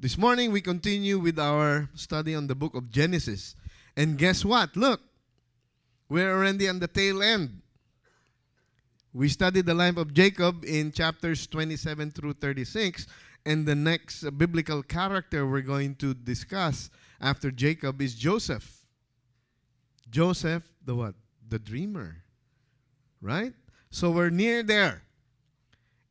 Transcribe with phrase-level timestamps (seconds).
[0.00, 3.54] This morning we continue with our study on the book of Genesis.
[3.96, 4.76] And guess what?
[4.76, 5.00] Look,
[6.08, 7.62] we're already on the tail end.
[9.14, 13.06] We studied the life of Jacob in chapters 27 through 36.
[13.46, 16.90] And the next biblical character we're going to discuss
[17.20, 18.82] after Jacob is Joseph.
[20.10, 21.14] Joseph, the what?
[21.48, 22.24] The dreamer.
[23.20, 23.52] Right?
[23.90, 25.02] So we're near there.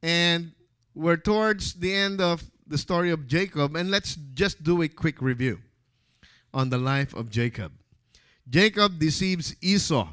[0.01, 0.53] And
[0.93, 3.75] we're towards the end of the story of Jacob.
[3.75, 5.59] And let's just do a quick review
[6.53, 7.71] on the life of Jacob.
[8.49, 10.07] Jacob deceives Esau,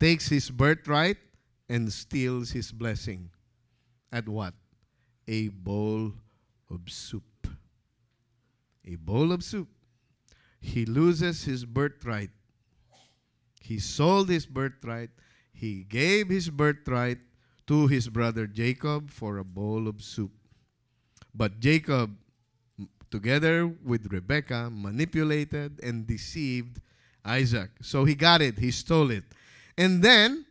[0.00, 1.16] takes his birthright,
[1.68, 3.30] and steals his blessing.
[4.12, 4.54] At what?
[5.26, 6.12] A bowl
[6.70, 7.48] of soup.
[8.84, 9.68] A bowl of soup.
[10.60, 12.30] He loses his birthright.
[13.60, 15.10] He sold his birthright.
[15.52, 17.18] He gave his birthright
[17.66, 20.32] to his brother Jacob for a bowl of soup.
[21.34, 22.16] But Jacob,
[23.10, 26.80] together with Rebekah, manipulated and deceived
[27.24, 27.70] Isaac.
[27.82, 29.24] So he got it, he stole it.
[29.76, 30.44] And then,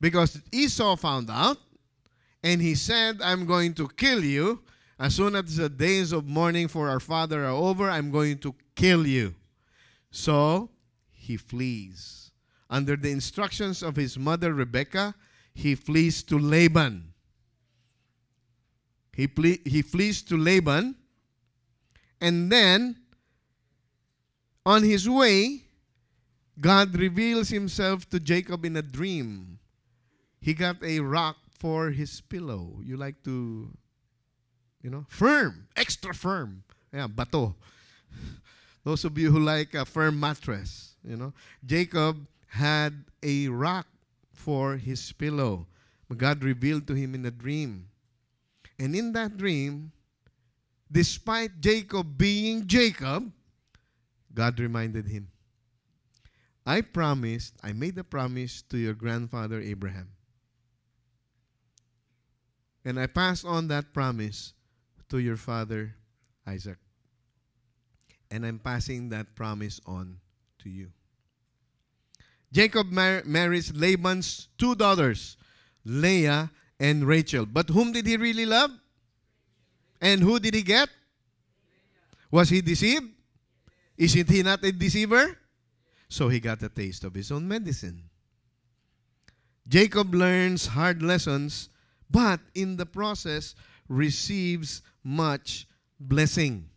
[0.00, 1.58] because Esau found out,
[2.42, 4.62] and he said, I'm going to kill you.
[4.98, 8.54] As soon as the days of mourning for our father are over, I'm going to
[8.74, 9.34] kill you.
[10.10, 10.70] So
[11.10, 12.30] he flees.
[12.68, 15.14] Under the instructions of his mother Rebekah,
[15.54, 17.11] he flees to Laban.
[19.14, 20.94] He, ple- he flees to Laban,
[22.20, 22.96] and then
[24.64, 25.62] on his way,
[26.60, 29.58] God reveals himself to Jacob in a dream.
[30.40, 32.78] He got a rock for his pillow.
[32.82, 33.68] You like to,
[34.82, 36.64] you know, firm, extra firm.
[36.92, 37.54] Yeah, bato.
[38.84, 41.32] Those of you who like a firm mattress, you know,
[41.64, 43.86] Jacob had a rock
[44.32, 45.66] for his pillow.
[46.16, 47.88] God revealed to him in a dream.
[48.82, 49.92] And in that dream,
[50.90, 53.30] despite Jacob being Jacob,
[54.34, 55.28] God reminded him,
[56.66, 60.08] I promised, I made a promise to your grandfather Abraham.
[62.84, 64.52] And I passed on that promise
[65.10, 65.94] to your father
[66.44, 66.78] Isaac.
[68.32, 70.18] And I'm passing that promise on
[70.58, 70.90] to you.
[72.50, 75.36] Jacob mar- marries Laban's two daughters,
[75.84, 76.50] Leah
[76.82, 77.46] and Rachel.
[77.46, 78.72] But whom did he really love?
[80.00, 80.88] And who did he get?
[82.32, 83.06] Was he deceived?
[83.96, 85.38] Isn't he not a deceiver?
[86.08, 88.02] So he got a taste of his own medicine.
[89.68, 91.68] Jacob learns hard lessons,
[92.10, 93.54] but in the process
[93.88, 95.68] receives much
[96.00, 96.68] blessing.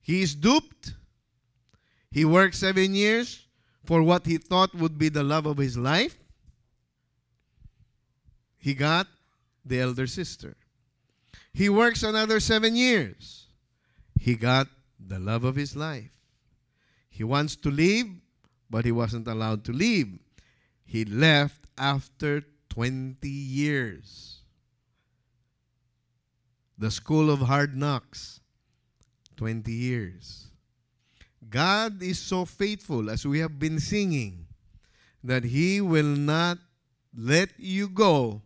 [0.00, 0.94] He is duped.
[2.10, 3.46] He worked seven years
[3.84, 6.23] for what he thought would be the love of his life.
[8.64, 9.08] He got
[9.62, 10.56] the elder sister.
[11.52, 13.44] He works another seven years.
[14.18, 16.16] He got the love of his life.
[17.10, 18.06] He wants to leave,
[18.70, 20.18] but he wasn't allowed to leave.
[20.82, 24.38] He left after 20 years.
[26.78, 28.40] The school of hard knocks,
[29.36, 30.46] 20 years.
[31.50, 34.46] God is so faithful, as we have been singing,
[35.22, 36.56] that He will not
[37.14, 38.40] let you go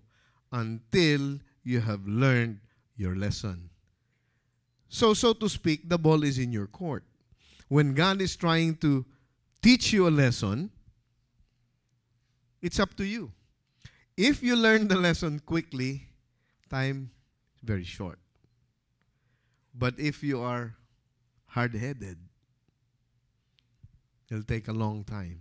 [0.53, 2.61] until you have learned
[2.97, 3.71] your lesson.
[4.89, 7.05] So, so to speak, the ball is in your court.
[7.69, 9.05] When God is trying to
[9.63, 10.71] teach you a lesson,
[12.63, 13.31] it's up to you.
[14.17, 16.09] If you learn the lesson quickly,
[16.71, 17.11] time
[17.55, 18.19] is very short.
[19.75, 20.75] But if you are
[21.47, 22.19] hard headed,
[24.31, 25.41] it'll take a long time.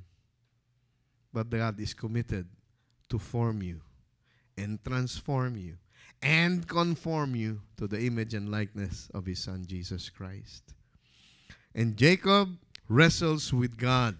[1.34, 2.47] But God is committed
[3.09, 3.81] to form you
[4.57, 5.78] and transform you
[6.22, 10.73] and conform you to the image and likeness of his son Jesus Christ.
[11.75, 12.50] And Jacob
[12.90, 14.17] wrestles with God.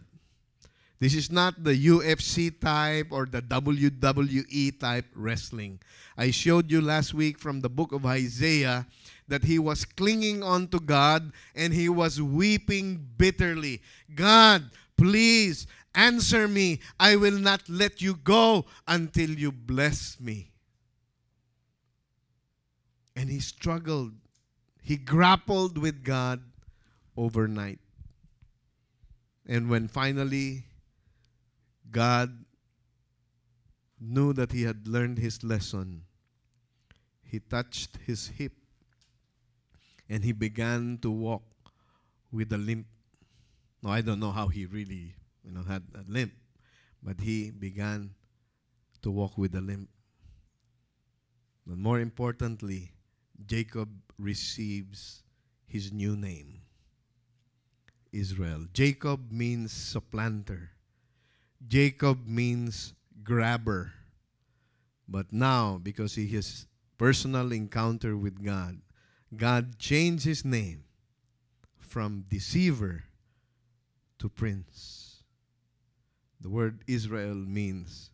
[1.00, 5.80] This is not the UFC type or the WWE type wrestling.
[6.18, 8.88] I showed you last week from the book of Isaiah
[9.28, 13.82] that he was clinging on to God and he was weeping bitterly.
[14.16, 14.64] God,
[14.98, 15.68] please
[15.98, 16.80] answer me.
[17.00, 20.52] I will not let you go until you bless me.
[23.16, 24.14] And he struggled.
[24.82, 26.42] He grappled with God
[27.18, 27.80] overnight.
[29.48, 30.66] And when finally
[31.92, 32.46] God
[34.00, 36.04] knew that he had learned his lesson,
[37.24, 38.54] he touched his hip
[40.08, 41.44] and he began to walk
[42.32, 42.86] with a limp.
[43.82, 45.17] No, I don't know how he really
[45.48, 46.34] you know, had a limp,
[47.02, 48.12] but he began
[49.02, 49.90] to walk with a limp.
[51.66, 52.92] But more importantly,
[53.46, 53.90] Jacob
[54.20, 55.24] receives
[55.66, 56.62] his new name,
[58.12, 58.66] Israel.
[58.74, 60.72] Jacob means supplanter.
[61.66, 63.94] Jacob means grabber.
[65.08, 66.68] But now, because he has
[66.98, 68.82] personal encounter with God,
[69.36, 70.84] God changed his name
[71.78, 73.06] from deceiver
[74.20, 75.07] to prince.
[76.48, 78.10] The word Israel means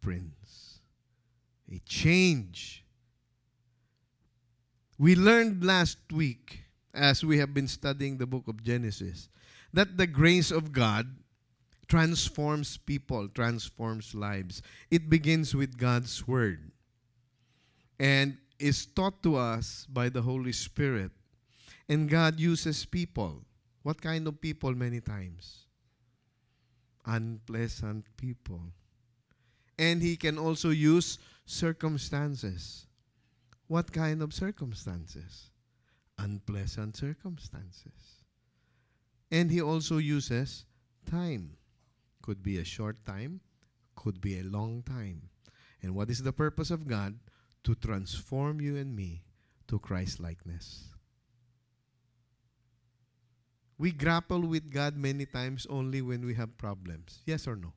[0.00, 0.78] prince.
[1.68, 2.84] A change.
[4.96, 6.62] We learned last week,
[6.94, 9.28] as we have been studying the book of Genesis,
[9.72, 11.16] that the grace of God
[11.88, 14.62] transforms people, transforms lives.
[14.88, 16.70] It begins with God's Word
[17.98, 21.10] and is taught to us by the Holy Spirit.
[21.88, 23.42] And God uses people.
[23.82, 25.64] What kind of people many times?
[27.08, 28.60] Unpleasant people.
[29.78, 32.86] And He can also use circumstances.
[33.66, 35.50] What kind of circumstances?
[36.18, 38.22] Unpleasant circumstances.
[39.30, 40.66] And He also uses
[41.10, 41.56] time.
[42.22, 43.40] Could be a short time,
[43.96, 45.30] could be a long time.
[45.82, 47.18] And what is the purpose of God?
[47.64, 49.22] To transform you and me
[49.68, 50.97] to Christ likeness.
[53.78, 57.22] We grapple with God many times only when we have problems.
[57.26, 57.72] Yes or no?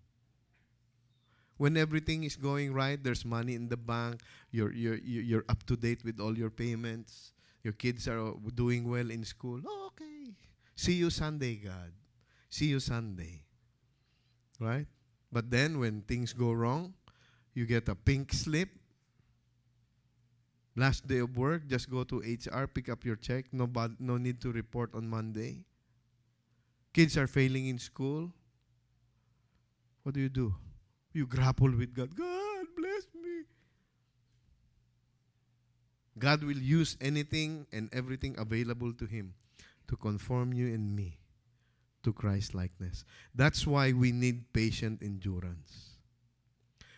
[1.58, 5.76] When everything is going right, there's money in the bank, you're, you're, you're up to
[5.78, 9.62] date with all your payments, your kids are doing well in school.
[9.64, 10.34] Oh, okay.
[10.76, 11.94] See you Sunday, God.
[12.50, 13.44] See you Sunday.
[14.60, 14.88] Right?
[15.32, 16.96] But then when things go wrong,
[17.54, 18.70] you get a pink slip.
[20.76, 23.46] Last day of work, just go to HR, pick up your check.
[23.52, 25.66] No, bod- no need to report on Monday.
[26.94, 28.32] Kids are failing in school.
[30.04, 30.56] What do you do?
[31.14, 32.16] You grapple with God.
[32.16, 33.44] God, bless me.
[36.18, 39.34] God will use anything and everything available to Him
[39.88, 41.18] to conform you and me
[42.04, 43.06] to Christ likeness.
[43.36, 45.92] That's why we need patient endurance.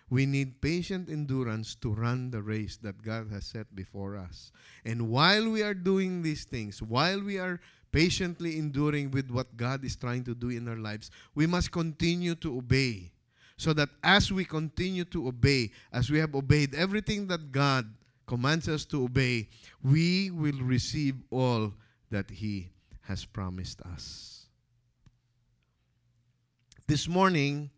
[0.10, 4.52] We need patient endurance to run the race that God has set before us.
[4.86, 7.60] And while we are doing these things, while we are
[7.94, 12.36] patiently enduring with what God is trying to do in our lives, we must continue
[12.36, 13.12] to obey.
[13.56, 17.86] So that as we continue to obey, as we have obeyed everything that God
[18.26, 19.48] commands us to obey,
[19.84, 21.72] we will receive all
[22.10, 22.70] that He
[23.02, 24.48] has promised us.
[26.88, 27.70] This morning,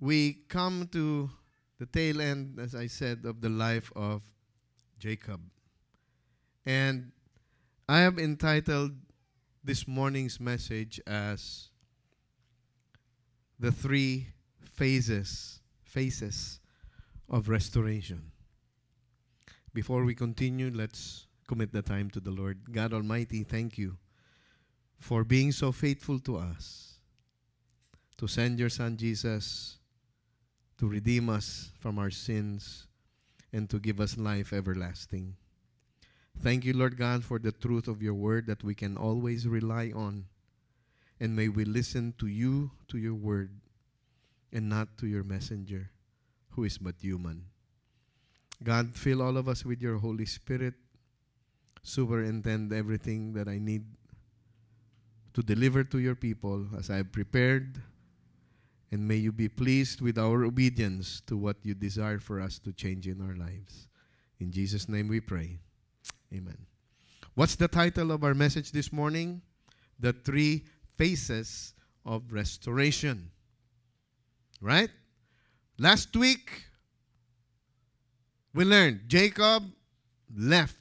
[0.00, 1.30] we come to
[1.78, 4.22] the tail end, as I said, of the life of
[4.98, 5.40] Jacob.
[6.66, 7.12] And
[7.86, 8.92] I have entitled
[9.62, 11.68] this morning's message as
[13.58, 14.28] the three
[14.62, 16.60] phases phases
[17.28, 18.32] of restoration.
[19.74, 22.72] Before we continue, let's commit the time to the Lord.
[22.72, 23.98] God Almighty, thank you
[24.98, 26.98] for being so faithful to us
[28.16, 29.78] to send your Son Jesus
[30.78, 32.86] to redeem us from our sins
[33.52, 35.36] and to give us life everlasting.
[36.40, 39.92] Thank you, Lord God, for the truth of your word that we can always rely
[39.94, 40.26] on.
[41.20, 43.50] And may we listen to you, to your word,
[44.52, 45.90] and not to your messenger,
[46.50, 47.44] who is but human.
[48.62, 50.74] God, fill all of us with your Holy Spirit.
[51.82, 53.84] Superintend everything that I need
[55.34, 57.82] to deliver to your people as I have prepared
[58.94, 62.72] and may you be pleased with our obedience to what you desire for us to
[62.72, 63.88] change in our lives.
[64.38, 65.58] In Jesus' name we pray.
[66.34, 66.58] Amen.
[67.34, 69.40] What's the title of our message this morning?
[70.00, 70.64] The three
[70.96, 71.74] faces
[72.04, 73.30] of restoration.
[74.60, 74.90] Right?
[75.78, 76.64] Last week,
[78.52, 79.64] we learned Jacob
[80.36, 80.76] left.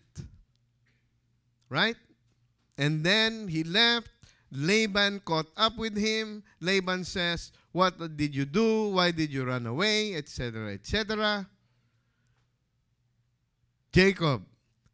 [1.70, 1.98] Right?
[2.78, 4.10] And then he left.
[4.52, 6.44] Laban caught up with him.
[6.62, 8.90] Laban says, what did you do?
[8.90, 10.16] Why did you run away?
[10.16, 10.74] Etc.
[10.74, 11.48] Etc.
[13.92, 14.44] Jacob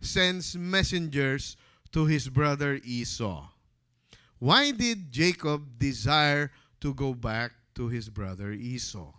[0.02, 1.58] sends messengers
[1.92, 3.48] to his brother Esau.
[4.40, 6.52] Why did Jacob desire
[6.82, 9.12] to go back to his brother Esau?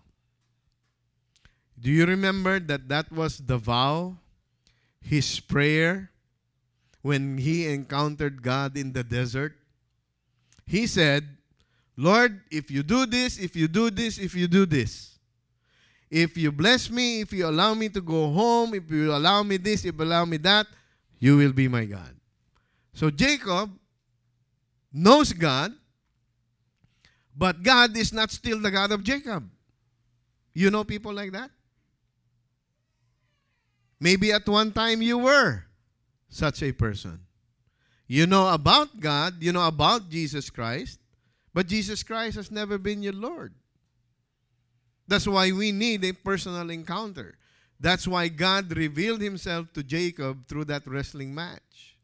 [1.78, 4.16] Do you remember that that was the vow,
[5.00, 6.10] his prayer,
[7.02, 9.56] when he encountered God in the desert?
[10.66, 11.36] He said,
[11.96, 15.09] Lord, if you do this, if you do this, if you do this,
[16.10, 19.56] if you bless me, if you allow me to go home, if you allow me
[19.56, 20.66] this, if you allow me that,
[21.18, 22.14] you will be my God.
[22.92, 23.70] So Jacob
[24.92, 25.72] knows God,
[27.36, 29.48] but God is not still the God of Jacob.
[30.52, 31.50] You know people like that?
[34.00, 35.64] Maybe at one time you were
[36.28, 37.20] such a person.
[38.08, 40.98] You know about God, you know about Jesus Christ,
[41.54, 43.54] but Jesus Christ has never been your Lord.
[45.10, 47.36] That's why we need a personal encounter.
[47.80, 51.96] That's why God revealed himself to Jacob through that wrestling match.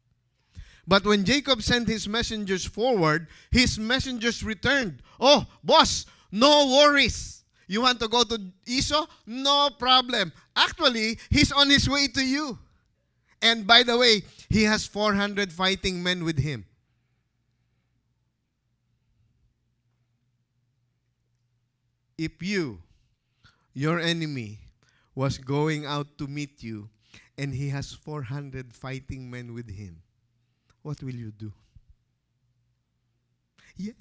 [0.85, 5.01] But when Jacob sent his messengers forward, his messengers returned.
[5.21, 7.45] Oh, boss, no worries.
[7.65, 9.07] You want to go to Esau?
[9.25, 10.33] No problem.
[10.53, 12.59] Actually, he's on his way to you.
[13.41, 16.65] And by the way, he has 400 fighting men with him.
[22.17, 22.81] If you,
[23.77, 24.57] your enemy,
[25.13, 26.89] was going out to meet you
[27.37, 30.01] and he has 400 fighting men with him,
[30.81, 31.53] what will you do?
[33.77, 33.93] Yay!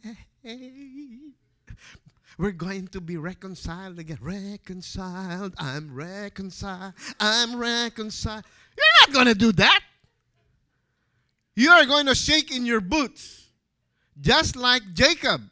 [2.38, 4.18] We're going to be reconciled again.
[4.22, 5.54] Reconciled.
[5.58, 6.94] I'm reconciled.
[7.20, 8.44] I'm reconciled.
[8.76, 9.80] You're not going to do that.
[11.54, 13.48] You are going to shake in your boots,
[14.18, 15.42] just like Jacob.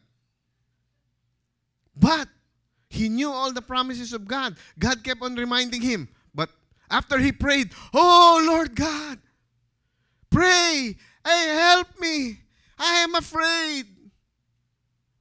[1.95, 2.29] But
[2.95, 4.57] he knew all the promises of God.
[4.79, 6.09] God kept on reminding him.
[6.35, 6.51] But
[6.91, 9.19] after he prayed, Oh Lord God,
[10.31, 10.97] pray,
[11.27, 12.39] hey, help me.
[12.79, 13.87] I am afraid.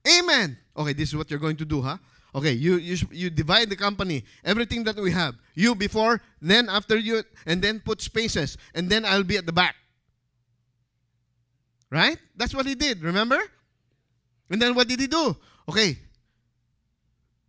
[0.06, 0.56] Amen.
[0.76, 1.98] Okay, this is what you're going to do, huh?
[2.34, 5.36] Okay, you, you, you divide the company, everything that we have.
[5.54, 9.52] You before, then after you, and then put spaces, and then I'll be at the
[9.52, 9.76] back.
[11.90, 12.18] Right?
[12.34, 13.38] That's what he did, remember?
[14.50, 15.36] And then what did he do?
[15.68, 15.96] Okay,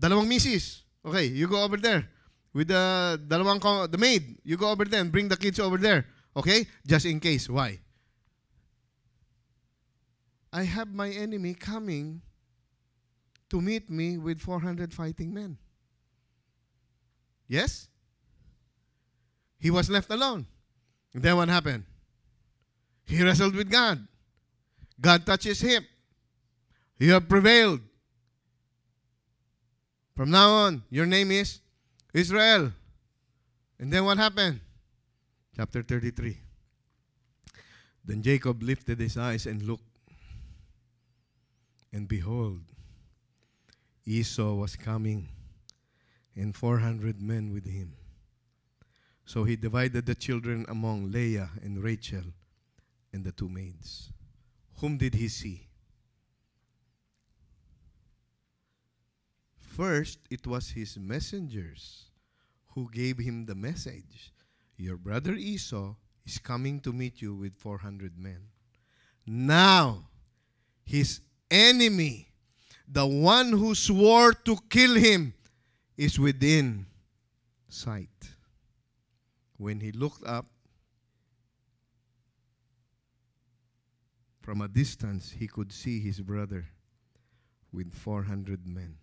[0.02, 0.84] dalawang misis.
[1.06, 2.10] Okay, you go over there.
[2.54, 6.06] With the dalawang, the maid, you go over there and bring the kids over there.
[6.36, 6.66] Okay?
[6.86, 7.50] Just in case.
[7.50, 7.80] Why?
[10.52, 12.22] I have my enemy coming
[13.50, 15.58] to meet me with 400 fighting men.
[17.48, 17.90] Yes?
[19.60, 20.46] He was left alone.
[21.14, 21.84] And then what happened?
[23.06, 24.08] He wrestled with God.
[25.00, 25.84] God touched his hip.
[26.98, 27.82] You have prevailed.
[30.16, 31.60] From now on, your name is
[32.14, 32.72] Israel.
[33.80, 34.62] And then what happened?
[35.56, 36.38] Chapter 33.
[38.06, 39.84] Then Jacob lifted his eyes and looked.
[41.92, 42.62] And behold,
[44.06, 45.28] Esau was coming,
[46.36, 47.94] and 400 men with him.
[49.26, 52.24] So he divided the children among Leah and Rachel
[53.12, 54.12] and the two maids.
[54.80, 55.68] Whom did he see?
[59.76, 62.06] First, it was his messengers
[62.68, 64.32] who gave him the message
[64.78, 68.40] Your brother Esau is coming to meet you with 400 men.
[69.26, 70.08] Now,
[70.86, 71.20] his
[71.52, 72.30] enemy,
[72.88, 75.34] the one who swore to kill him,
[75.98, 76.86] is within
[77.68, 78.30] sight.
[79.58, 80.46] When he looked up
[84.42, 86.66] from a distance, he could see his brother
[87.74, 88.96] with 400 men.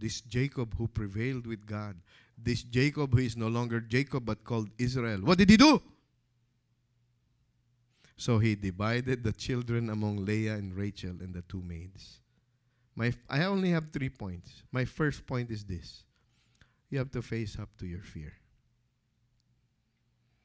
[0.00, 1.94] This Jacob who prevailed with God,
[2.36, 5.20] this Jacob who is no longer Jacob but called Israel.
[5.20, 5.82] What did he do?
[8.16, 12.20] So he divided the children among Leah and Rachel and the two maids.
[12.96, 14.62] My, I only have three points.
[14.72, 16.04] My first point is this
[16.90, 18.32] you have to face up to your fear.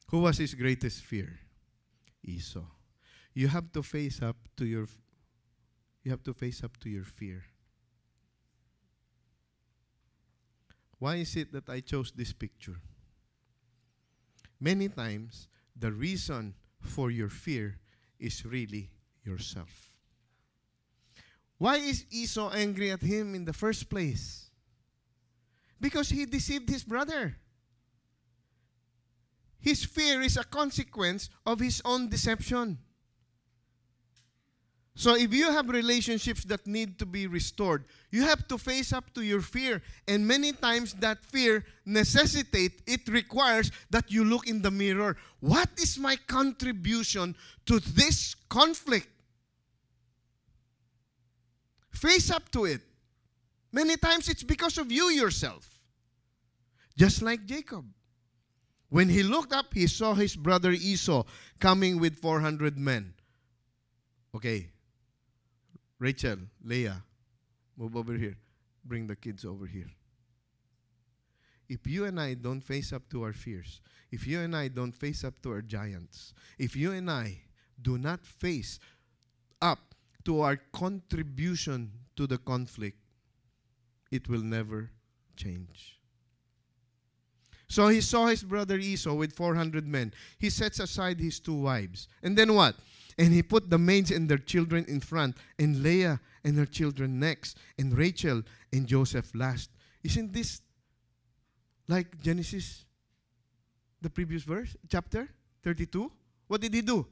[0.08, 1.40] Who was his greatest fear?
[2.22, 2.64] Esau.
[3.34, 4.86] You have to face up to your
[6.04, 7.42] you have to face up to your fear.
[10.98, 12.76] Why is it that I chose this picture?
[14.60, 15.48] Many times
[15.78, 17.78] the reason for your fear
[18.18, 18.90] is really
[19.24, 19.92] yourself.
[21.58, 24.50] Why is Esau angry at him in the first place?
[25.80, 27.36] Because he deceived his brother.
[29.58, 32.78] His fear is a consequence of his own deception.
[34.98, 39.12] So if you have relationships that need to be restored, you have to face up
[39.12, 39.82] to your fear.
[40.08, 45.18] And many times that fear necessitate, it requires that you look in the mirror.
[45.40, 47.36] What is my contribution
[47.66, 49.08] to this conflict?
[51.90, 52.80] Face up to it.
[53.72, 55.68] Many times it's because of you yourself.
[56.96, 57.84] Just like Jacob.
[58.88, 61.24] When he looked up, he saw his brother Esau
[61.60, 63.12] coming with 400 men.
[64.34, 64.70] Okay,
[65.98, 67.02] Rachel, Leah,
[67.76, 68.36] move over here.
[68.84, 69.90] Bring the kids over here.
[71.68, 73.80] If you and I don't face up to our fears,
[74.12, 77.40] if you and I don't face up to our giants, if you and I
[77.82, 78.78] do not face
[79.60, 82.98] up to our contribution to the conflict,
[84.10, 84.90] it will never
[85.34, 86.00] change.
[87.68, 90.14] So he saw his brother Esau with 400 men.
[90.38, 92.06] He sets aside his two wives.
[92.22, 92.76] And then what?
[93.18, 97.18] And he put the maids and their children in front, and Leah and her children
[97.18, 98.42] next, and Rachel
[98.72, 99.70] and Joseph last.
[100.04, 100.60] Isn't this
[101.88, 102.84] like Genesis,
[104.02, 105.28] the previous verse, chapter
[105.62, 106.12] 32?
[106.46, 107.06] What did he do?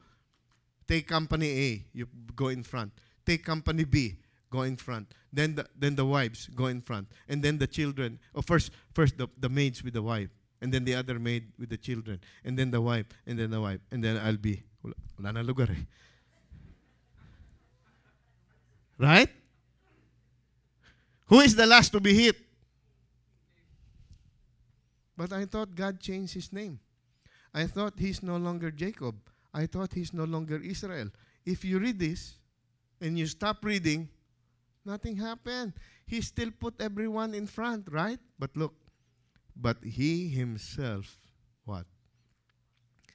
[0.86, 2.92] Take company A, you go in front.
[3.24, 4.18] Take company B,
[4.50, 5.08] go in front.
[5.32, 7.08] Then the, then the wives go in front.
[7.28, 8.18] And then the children.
[8.34, 10.28] Oh, first, first the, the maids with the wife.
[10.60, 12.20] And then the other maid with the children.
[12.44, 13.06] And then the wife.
[13.26, 13.80] And then the wife.
[13.90, 14.62] And then I'll be.
[14.84, 15.84] Wala na lugar eh.
[18.98, 19.30] Right?
[21.26, 22.36] Who is the last to be hit?
[25.16, 26.78] But I thought God changed his name.
[27.52, 29.14] I thought he's no longer Jacob.
[29.52, 31.10] I thought he's no longer Israel.
[31.46, 32.34] If you read this
[33.00, 34.08] and you stop reading,
[34.84, 35.72] nothing happened.
[36.06, 38.18] He still put everyone in front, right?
[38.38, 38.74] But look,
[39.56, 41.16] but he himself,
[41.64, 41.86] what?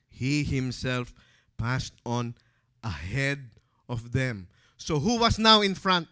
[0.10, 1.14] He himself
[1.60, 2.34] passed on
[2.84, 3.52] ahead
[3.88, 4.48] of them.
[4.78, 6.08] So who was now in front?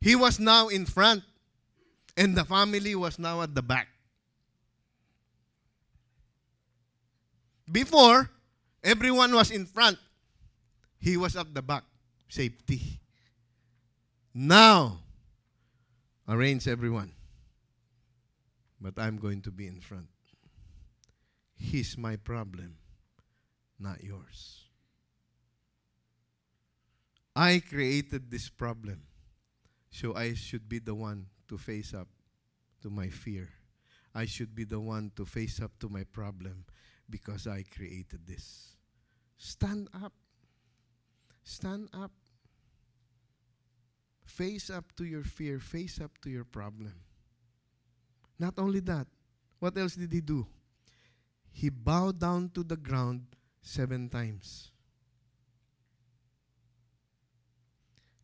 [0.00, 1.22] He was now in front,
[2.16, 3.86] and the family was now at the back.
[7.70, 8.28] Before,
[8.82, 9.98] everyone was in front.
[10.98, 11.84] He was at the back.
[12.28, 12.98] Safety.
[14.34, 14.98] Now,
[16.28, 17.12] arrange everyone.
[18.80, 20.08] But I'm going to be in front.
[21.56, 22.79] He's my problem,
[23.80, 24.64] not yours.
[27.34, 29.02] I created this problem,
[29.90, 32.08] so I should be the one to face up
[32.82, 33.48] to my fear.
[34.14, 36.64] I should be the one to face up to my problem
[37.08, 38.76] because I created this.
[39.38, 40.12] Stand up.
[41.44, 42.12] Stand up.
[44.24, 46.94] Face up to your fear, face up to your problem.
[48.38, 49.06] Not only that,
[49.58, 50.46] what else did he do?
[51.52, 53.26] He bowed down to the ground
[53.62, 54.70] seven times.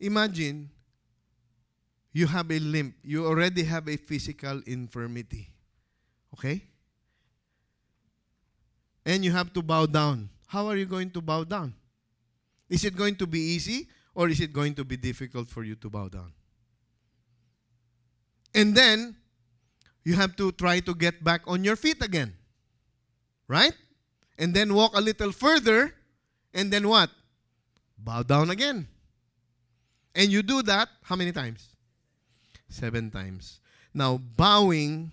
[0.00, 0.70] Imagine
[2.12, 5.48] you have a limp, you already have a physical infirmity.
[6.34, 6.62] Okay?
[9.04, 10.30] And you have to bow down.
[10.46, 11.74] How are you going to bow down?
[12.68, 15.76] Is it going to be easy or is it going to be difficult for you
[15.76, 16.32] to bow down?
[18.54, 19.16] And then
[20.04, 22.34] you have to try to get back on your feet again.
[23.46, 23.74] Right?
[24.38, 25.94] And then walk a little further
[26.52, 27.10] and then what?
[27.98, 28.88] Bow down again.
[30.14, 31.76] And you do that how many times?
[32.68, 33.60] Seven times.
[33.92, 35.12] Now, bowing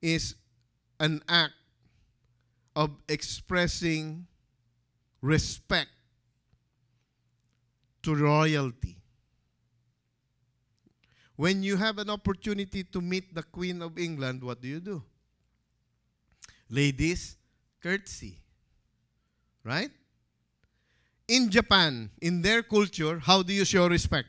[0.00, 0.34] is
[1.00, 1.54] an act
[2.76, 4.26] of expressing
[5.20, 5.90] respect
[8.02, 8.96] to royalty.
[11.36, 15.02] When you have an opportunity to meet the Queen of England, what do you do?
[16.70, 17.36] Ladies,
[17.84, 18.38] curtsy.
[19.62, 19.90] Right?
[21.28, 24.28] In Japan, in their culture, how do you show respect?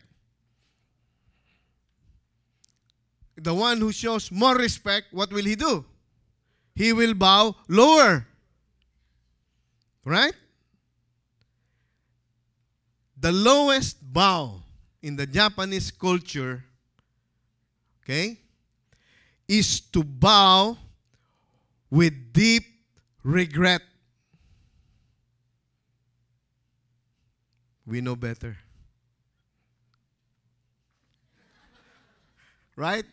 [3.37, 5.85] The one who shows more respect, what will he do?
[6.73, 8.27] He will bow lower.
[10.03, 10.33] Right?
[13.17, 14.61] The lowest bow
[15.01, 16.63] in the Japanese culture,
[18.03, 18.37] okay,
[19.47, 20.77] is to bow
[21.89, 22.74] with deep
[23.25, 23.81] regret.
[27.87, 28.55] We know better.
[32.75, 33.05] Right?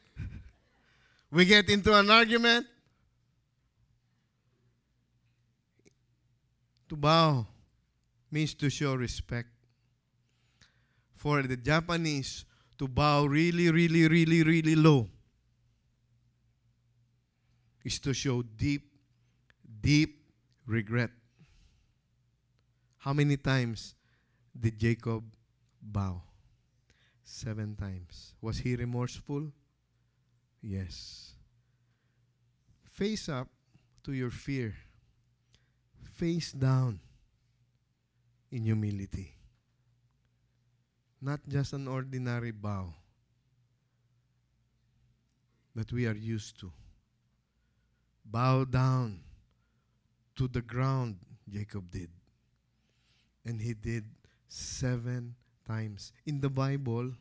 [1.31, 2.66] We get into an argument.
[6.90, 7.46] To bow
[8.31, 9.48] means to show respect.
[11.14, 12.44] For the Japanese,
[12.77, 15.09] to bow really, really, really, really low
[17.85, 18.91] is to show deep,
[19.83, 20.23] deep
[20.66, 21.11] regret.
[22.99, 23.95] How many times
[24.59, 25.25] did Jacob
[25.83, 26.23] bow?
[27.25, 28.35] Seven times.
[28.40, 29.51] Was he remorseful?
[30.62, 31.35] Yes.
[32.85, 33.49] Face up
[34.05, 34.75] to your fear.
[36.14, 37.01] Face down
[38.53, 39.35] in humility.
[41.21, 42.95] Not just an ordinary bow
[45.75, 46.71] that we are used to.
[48.25, 49.21] Bow down
[50.37, 51.16] to the ground,
[51.49, 52.11] Jacob did.
[53.45, 54.05] And he did
[54.49, 55.35] seven
[55.66, 56.12] times.
[56.27, 57.12] In the Bible,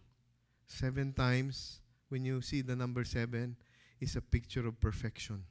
[0.67, 3.55] seven times, when you see the number seven,
[3.99, 5.43] is a picture of perfection.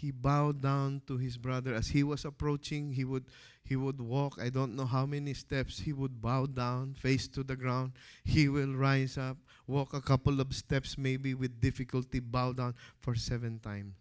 [0.00, 1.74] He bowed down to his brother.
[1.74, 3.26] As he was approaching he would
[3.64, 4.38] he would walk.
[4.40, 7.92] I don't know how many steps he would bow down face to the ground.
[8.24, 13.14] He will rise up walk a couple of steps maybe with difficulty bow down for
[13.14, 13.94] seven times.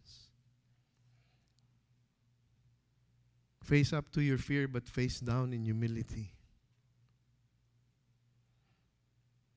[3.64, 6.32] Face up to your fear but face down in humility.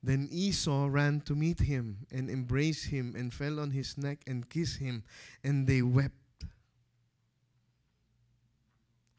[0.02, 4.48] Then Esau ran to meet him and embraced him and fell on his neck and
[4.48, 5.04] kissed him,
[5.44, 6.19] and they wept.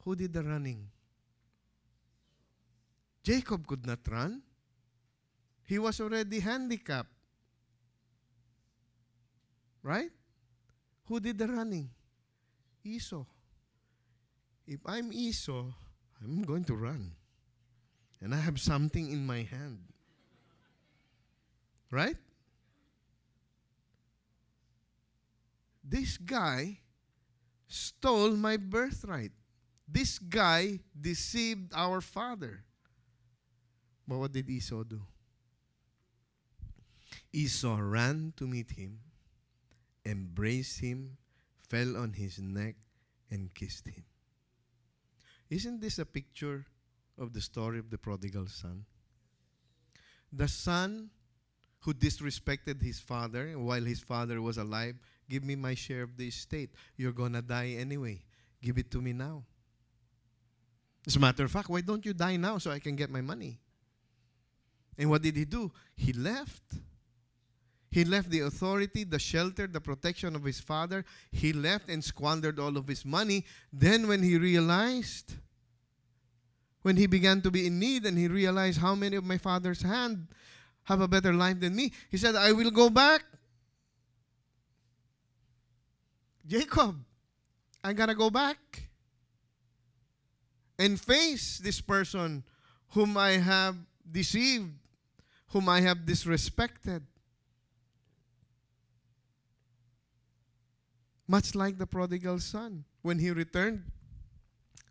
[0.04, 0.88] Who did the running?
[3.24, 4.42] Jacob could not run.
[5.64, 7.14] He was already handicapped.
[9.84, 10.10] Right?
[11.06, 11.90] Who did the running?
[12.84, 13.26] Esau.
[14.68, 15.66] If I'm Esau,
[16.24, 17.12] I'm going to run.
[18.22, 19.80] And I have something in my hand.
[21.90, 22.18] Right?
[25.84, 26.80] This guy
[27.68, 29.32] stole my birthright.
[29.92, 32.64] This guy deceived our father.
[34.08, 35.02] But what did Esau do?
[37.34, 39.00] Esau ran to meet him,
[40.06, 41.18] embraced him,
[41.68, 42.76] fell on his neck,
[43.30, 44.06] and kissed him.
[45.50, 46.66] Isn't this a picture
[47.18, 48.86] of the story of the prodigal son?
[50.32, 51.10] The son
[51.82, 54.96] who disrespected his father while his father was alive,
[55.30, 56.70] give me my share of the estate.
[56.96, 58.24] You're going to die anyway.
[58.62, 59.44] Give it to me now.
[61.06, 63.22] As a matter of fact, why don't you die now so I can get my
[63.22, 63.60] money?
[64.98, 65.72] And what did he do?
[65.96, 66.62] He left.
[67.90, 71.04] He left the authority, the shelter, the protection of his father.
[71.32, 73.46] He left and squandered all of his money.
[73.74, 75.34] Then, when he realized,
[76.84, 79.82] when he began to be in need and he realized how many of my father's
[79.82, 80.28] hand
[80.84, 83.26] have a better life than me, he said, I will go back.
[86.46, 87.04] Jacob,
[87.84, 88.91] I gotta go back
[90.82, 92.44] and face this person
[92.90, 93.76] whom I have
[94.10, 94.74] deceived,
[95.50, 97.04] whom I have disrespected.
[101.28, 103.84] Much like the prodigal son, when he returned,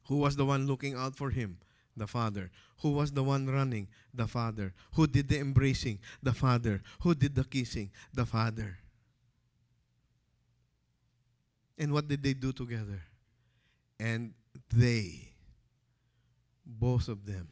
[0.06, 1.58] who was the one looking out for him?
[1.96, 2.52] The father.
[2.82, 3.88] Who was the one running?
[4.14, 4.72] The father.
[4.94, 5.98] Who did the embracing?
[6.22, 6.82] The father.
[7.00, 7.90] Who did the kissing?
[8.14, 8.78] The father.
[11.76, 13.02] And what did they do together?
[13.98, 14.34] And
[14.72, 15.29] they,
[16.64, 17.48] both of them,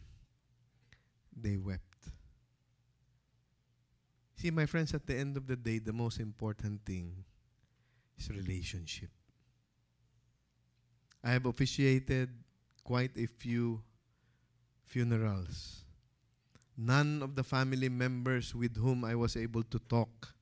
[1.36, 1.82] they wept.
[4.36, 7.24] See, my friends, at the end of the day, the most important thing
[8.16, 9.10] is relationship.
[11.24, 12.30] I have officiated
[12.84, 13.82] quite a few
[14.86, 15.84] funerals.
[16.76, 20.32] None of the family members with whom I was able to talk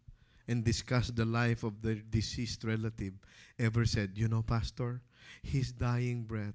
[0.46, 3.14] and discuss the life of the deceased relative
[3.59, 5.00] ever said, You know, Pastor,
[5.42, 6.55] his dying breath,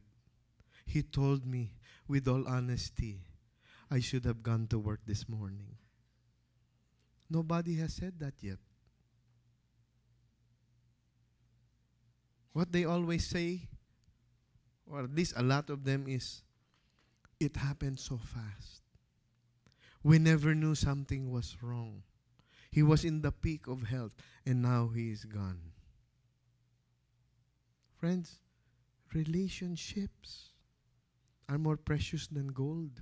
[0.86, 1.74] he told me
[2.12, 3.21] with all honesty,
[3.89, 5.78] I should have gone to work this morning.
[7.30, 8.58] Nobody has said that yet.
[12.52, 13.69] What they always say,
[14.86, 16.43] or at least a lot of them, is
[17.39, 18.82] it happened so fast.
[20.04, 22.04] We never knew something was wrong.
[22.71, 24.12] He was in the peak of health,
[24.45, 25.71] and now he is gone.
[27.95, 28.39] Friends,
[29.13, 30.50] relationships
[31.51, 33.01] are more precious than gold.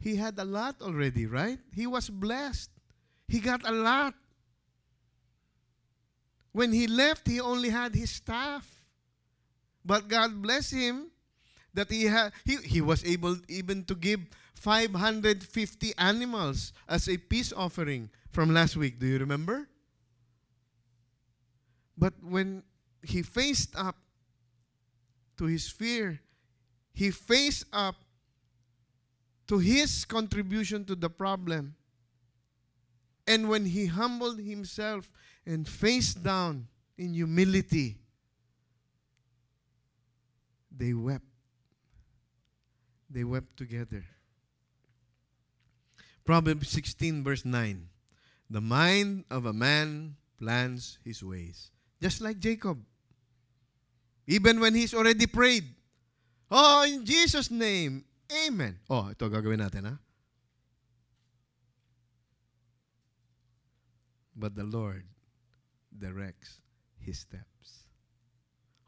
[0.00, 1.58] He had a lot already, right?
[1.72, 2.70] He was blessed.
[3.28, 4.14] He got a lot.
[6.50, 8.66] When he left, he only had his staff.
[9.84, 11.12] But God bless him
[11.74, 14.20] that he had he, he was able even to give
[14.54, 18.98] 550 animals as a peace offering from last week.
[18.98, 19.68] Do you remember?
[21.96, 22.64] But when
[23.02, 23.96] he faced up
[25.38, 26.20] to his fear,
[26.92, 27.96] he faced up
[29.46, 31.74] to his contribution to the problem.
[33.26, 35.10] And when he humbled himself
[35.46, 37.98] and faced down in humility,
[40.74, 41.24] they wept.
[43.10, 44.04] They wept together.
[46.24, 47.88] Proverbs 16, verse 9.
[48.48, 51.70] The mind of a man plans his ways.
[52.00, 52.78] Just like Jacob.
[54.26, 55.64] Even when he's already prayed.
[56.52, 58.04] Oh, in Jesus' name.
[58.28, 58.76] Amen.
[58.92, 59.96] Oh, ito gagawin natin, ha?
[64.36, 65.08] But the Lord
[65.88, 66.60] directs
[67.00, 67.88] his steps.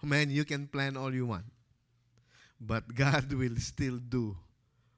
[0.04, 1.48] Man, you can plan all you want.
[2.60, 4.36] But God will still do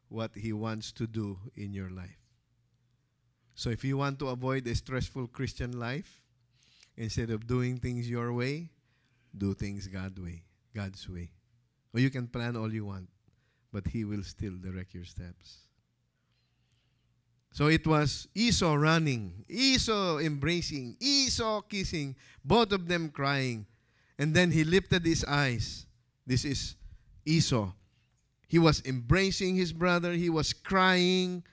[0.08, 2.18] what He wants to do in your life.
[3.54, 6.22] So if you want to avoid a stressful Christian life,
[6.96, 8.70] instead of doing things your way,
[9.30, 10.42] do things God way,
[10.74, 11.35] God's way.
[11.96, 13.08] Or you can plan all you want,
[13.72, 15.60] but He will still direct your steps.
[17.52, 23.64] So it was Esau running, Esau embracing, Esau kissing, both of them crying.
[24.18, 25.86] And then he lifted his eyes.
[26.26, 26.76] This is
[27.24, 27.72] Esau.
[28.46, 31.44] He was embracing his brother, he was crying,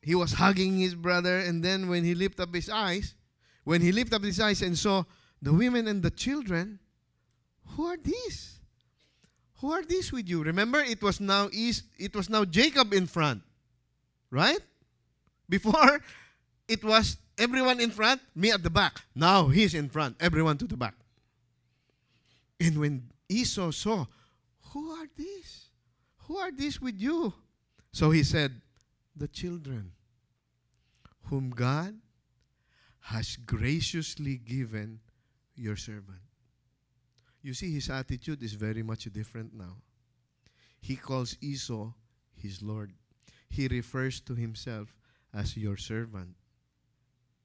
[0.00, 1.38] he was hugging his brother.
[1.38, 3.14] And then when he lifted up his eyes,
[3.62, 5.04] when he lifted up his eyes and saw
[5.40, 6.80] the women and the children,
[7.76, 8.58] who are these?
[9.62, 10.42] Who are these with you?
[10.42, 13.42] Remember, it was now East, it was now Jacob in front,
[14.28, 14.58] right?
[15.48, 16.00] Before,
[16.66, 19.02] it was everyone in front, me at the back.
[19.14, 20.94] Now he's in front, everyone to the back.
[22.58, 24.06] And when Esau saw,
[24.72, 25.68] who are these?
[26.26, 27.32] Who are these with you?
[27.92, 28.60] So he said,
[29.14, 29.92] the children
[31.26, 31.94] whom God
[32.98, 34.98] has graciously given
[35.54, 36.21] your servant.
[37.42, 39.76] You see, his attitude is very much different now.
[40.80, 41.92] He calls Esau
[42.34, 42.92] his Lord.
[43.50, 44.94] He refers to himself
[45.34, 46.34] as your servant.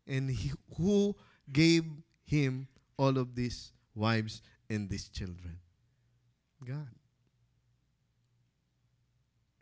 [0.08, 1.16] And he, who
[1.52, 1.84] gave
[2.24, 5.60] him all of these wives and these children?
[6.64, 6.88] God.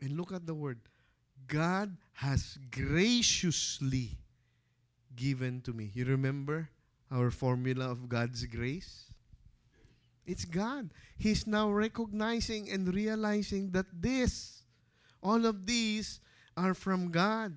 [0.00, 0.78] And look at the word
[1.46, 4.18] God has graciously
[5.14, 5.90] given to me.
[5.94, 6.68] You remember
[7.10, 9.12] our formula of God's grace?
[10.26, 10.90] It's God.
[11.16, 14.62] He's now recognizing and realizing that this,
[15.22, 16.20] all of these,
[16.56, 17.54] are from God.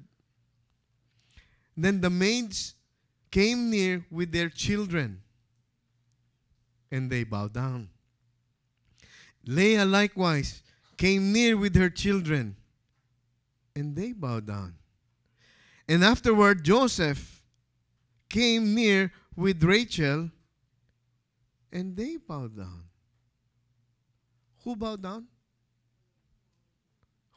[1.75, 2.75] Then the maids
[3.31, 5.21] came near with their children,
[6.91, 7.89] and they bowed down.
[9.45, 10.61] Leah likewise
[10.97, 12.55] came near with her children,
[13.75, 14.75] and they bowed down.
[15.87, 17.41] And afterward, Joseph
[18.29, 20.29] came near with Rachel,
[21.71, 22.83] and they bowed down.
[24.63, 25.27] Who bowed down?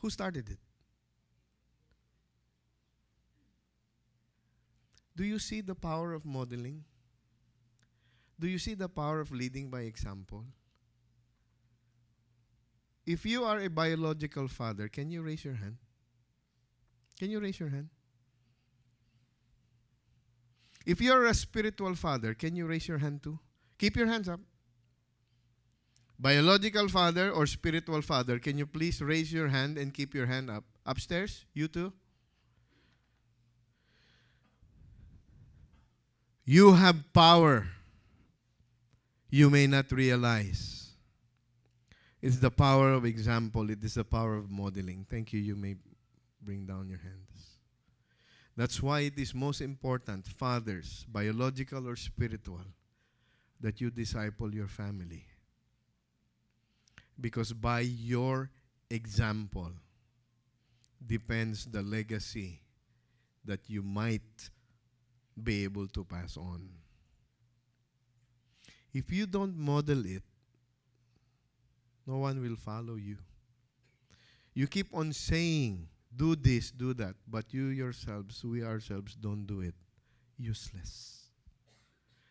[0.00, 0.58] Who started it?
[5.14, 6.84] Do you see the power of modeling?
[8.40, 10.44] Do you see the power of leading by example?
[13.06, 15.76] If you are a biological father, can you raise your hand?
[17.18, 17.88] Can you raise your hand?
[20.86, 23.38] If you're a spiritual father, can you raise your hand too?
[23.82, 24.38] Keep your hands up.
[26.16, 30.48] Biological father or spiritual father, can you please raise your hand and keep your hand
[30.48, 30.62] up?
[30.86, 31.92] Upstairs, you too?
[36.44, 37.66] You have power
[39.30, 40.90] you may not realize.
[42.20, 45.06] It's the power of example, it is the power of modeling.
[45.10, 45.40] Thank you.
[45.40, 45.74] You may
[46.40, 47.58] bring down your hands.
[48.56, 52.66] That's why it is most important, fathers, biological or spiritual,
[53.62, 55.24] that you disciple your family.
[57.18, 58.50] Because by your
[58.90, 59.70] example
[61.06, 62.60] depends the legacy
[63.44, 64.50] that you might
[65.42, 66.68] be able to pass on.
[68.92, 70.22] If you don't model it,
[72.06, 73.16] no one will follow you.
[74.54, 79.60] You keep on saying, do this, do that, but you yourselves, we ourselves, don't do
[79.60, 79.74] it.
[80.36, 81.21] Useless.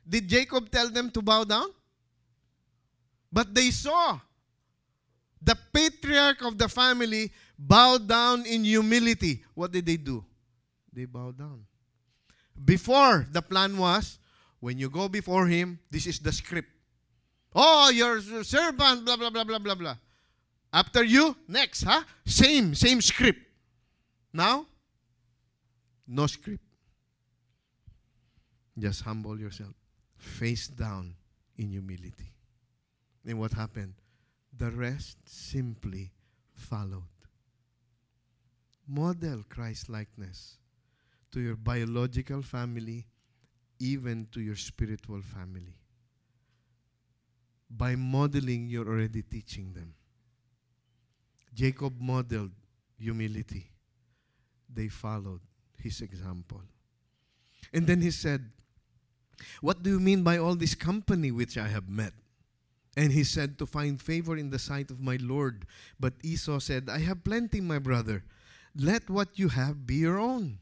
[0.07, 1.67] Did Jacob tell them to bow down?
[3.31, 4.19] But they saw
[5.41, 9.43] the patriarch of the family bow down in humility.
[9.53, 10.23] What did they do?
[10.93, 11.65] They bowed down.
[12.63, 14.19] Before, the plan was
[14.59, 16.69] when you go before him, this is the script.
[17.55, 19.95] Oh, your servant, blah, blah, blah, blah, blah, blah.
[20.71, 22.03] After you, next, huh?
[22.25, 23.39] Same, same script.
[24.31, 24.65] Now,
[26.07, 26.63] no script.
[28.77, 29.73] Just humble yourself.
[30.21, 31.15] Face down
[31.57, 32.31] in humility.
[33.25, 33.95] And what happened?
[34.55, 36.11] The rest simply
[36.53, 37.03] followed.
[38.87, 40.57] Model Christ likeness
[41.31, 43.07] to your biological family,
[43.79, 45.75] even to your spiritual family.
[47.69, 49.95] By modeling, you're already teaching them.
[51.53, 52.51] Jacob modeled
[52.99, 53.71] humility.
[54.71, 55.41] They followed
[55.81, 56.61] his example.
[57.73, 58.51] And then he said,
[59.61, 62.13] What do you mean by all this company which I have met?
[62.97, 65.65] And he said, To find favor in the sight of my Lord.
[65.99, 68.23] But Esau said, I have plenty, my brother.
[68.75, 70.59] Let what you have be your own.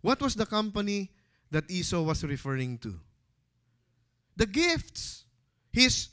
[0.00, 1.10] What was the company
[1.50, 2.98] that Esau was referring to?
[4.36, 5.24] The gifts.
[5.72, 6.08] His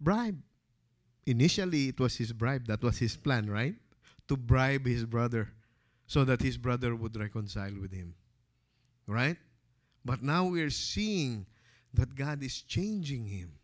[0.00, 0.40] bribe.
[1.26, 2.66] Initially, it was his bribe.
[2.66, 3.74] That was his plan, right?
[4.28, 5.52] To bribe his brother
[6.06, 8.14] so that his brother would reconcile with him.
[9.06, 9.36] Right?
[10.06, 11.46] But now we're seeing
[11.92, 13.58] that God is changing him.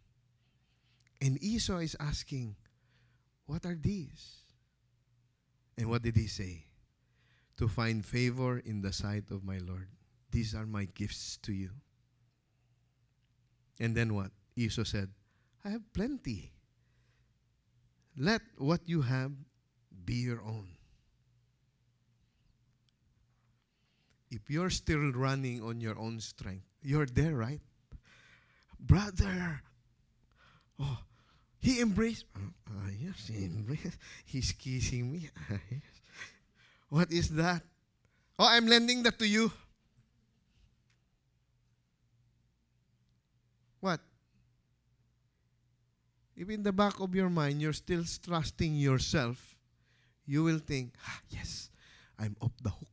[1.21, 2.57] And Esau is asking,
[3.47, 4.43] What are these?
[5.79, 6.65] And what did he say?
[7.59, 9.87] To find favor in the sight of my Lord.
[10.33, 11.71] These are my gifts to you.
[13.79, 14.33] And then what?
[14.57, 15.11] Esau said,
[15.65, 16.51] I have plenty.
[18.19, 19.31] Let what you have
[20.05, 20.67] be your own.
[24.33, 27.61] If you're still running on your own strength, you're there, right?
[28.81, 29.61] Brother,
[30.81, 30.99] oh,
[31.61, 32.25] he embraced.
[32.35, 33.99] Uh, yes, he embraced.
[34.25, 35.29] He's kissing me.
[36.89, 37.61] what is that?
[38.39, 39.53] Oh, I'm lending that to you.
[43.81, 44.01] What?
[46.35, 49.57] If in the back of your mind you're still trusting yourself,
[50.25, 51.69] you will think, ah, yes,
[52.19, 52.92] I'm off the hook.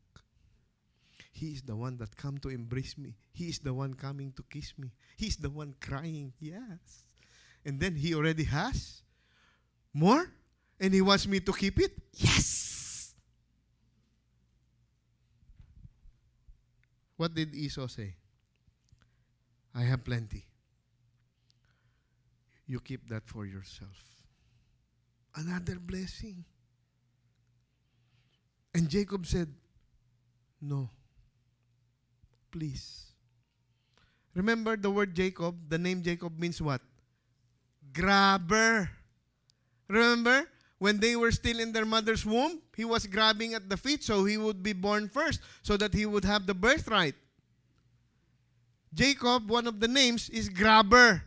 [1.40, 3.16] He is the one that come to embrace me.
[3.32, 4.92] He is the one coming to kiss me.
[5.16, 6.34] He's the one crying.
[6.38, 7.06] Yes.
[7.64, 9.04] And then he already has
[9.94, 10.30] more
[10.82, 11.94] and he wants me to keep it.
[12.14, 13.14] Yes.
[17.16, 18.16] What did Esau say?
[19.74, 20.44] I have plenty.
[22.68, 23.96] You keep that for yourself.
[25.36, 26.44] Another blessing.
[28.74, 29.48] And Jacob said,
[30.60, 30.90] No.
[32.52, 33.10] Please.
[34.36, 35.56] Remember the word Jacob?
[35.70, 36.82] The name Jacob means what?
[37.94, 38.90] Grabber.
[39.88, 40.48] Remember?
[40.78, 44.24] When they were still in their mother's womb, he was grabbing at the feet so
[44.24, 47.16] he would be born first, so that he would have the birthright.
[48.94, 51.22] Jacob, one of the names, is grabber.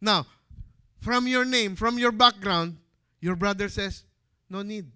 [0.00, 0.26] Now,
[1.00, 2.76] from your name, from your background,
[3.20, 4.04] your brother says,
[4.48, 4.86] No need.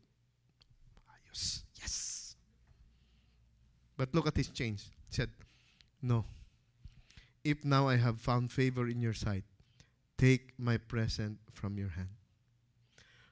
[1.10, 1.62] Ayos.
[1.74, 2.36] Yes.
[3.96, 4.84] But look at his change.
[5.08, 5.30] He said,
[6.02, 6.24] No.
[7.44, 9.44] If now I have found favor in your sight,
[10.18, 12.10] take my present from your hand.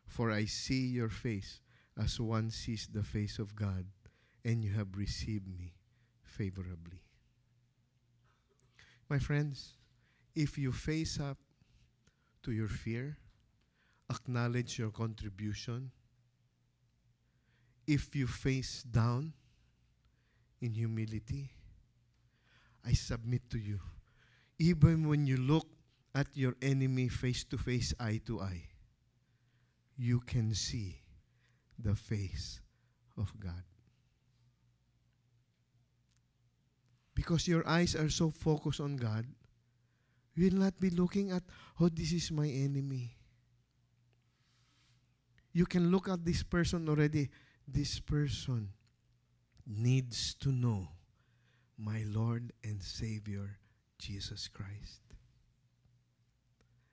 [0.06, 1.60] For I see your face
[2.00, 3.84] as one sees the face of God,
[4.44, 5.74] and you have received me
[6.22, 7.02] favorably.
[9.08, 9.74] My friends,
[10.34, 11.38] if you face up
[12.42, 13.18] to your fear,
[14.08, 15.90] acknowledge your contribution.
[17.86, 19.32] If you face down
[20.60, 21.50] in humility,
[22.84, 23.80] I submit to you.
[24.58, 25.66] Even when you look
[26.14, 28.68] at your enemy face to face, eye to eye,
[29.96, 31.00] you can see
[31.78, 32.60] the face
[33.16, 33.62] of God.
[37.14, 39.26] Because your eyes are so focused on God,
[40.34, 41.42] you will not be looking at,
[41.78, 43.16] oh, this is my enemy.
[45.52, 47.28] You can look at this person already.
[47.66, 48.70] This person
[49.66, 50.88] needs to know
[51.80, 53.58] my Lord and Savior,
[53.98, 55.00] Jesus Christ.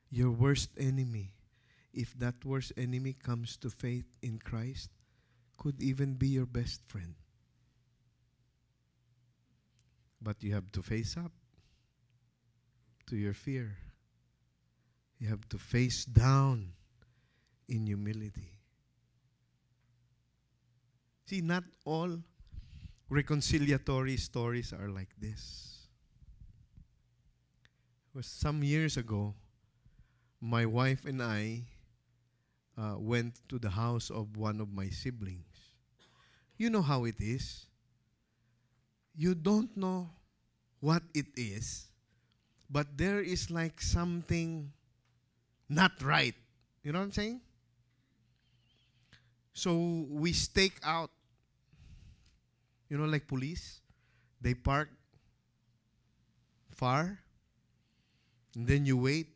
[0.09, 1.33] Your worst enemy,
[1.93, 4.89] if that worst enemy comes to faith in Christ,
[5.57, 7.15] could even be your best friend.
[10.21, 11.31] But you have to face up
[13.07, 13.77] to your fear.
[15.19, 16.73] You have to face down
[17.67, 18.59] in humility.
[21.25, 22.19] See, not all
[23.11, 25.87] reconciliatory stories are like this.
[28.13, 29.35] Was some years ago,
[30.41, 31.63] my wife and I
[32.77, 35.73] uh, went to the house of one of my siblings.
[36.57, 37.65] You know how it is.
[39.15, 40.09] You don't know
[40.79, 41.87] what it is,
[42.69, 44.71] but there is like something
[45.69, 46.35] not right.
[46.83, 47.41] You know what I'm saying?
[49.53, 51.09] So we stake out,
[52.89, 53.81] you know, like police,
[54.41, 54.89] they park
[56.71, 57.19] far,
[58.55, 59.27] and then you wait.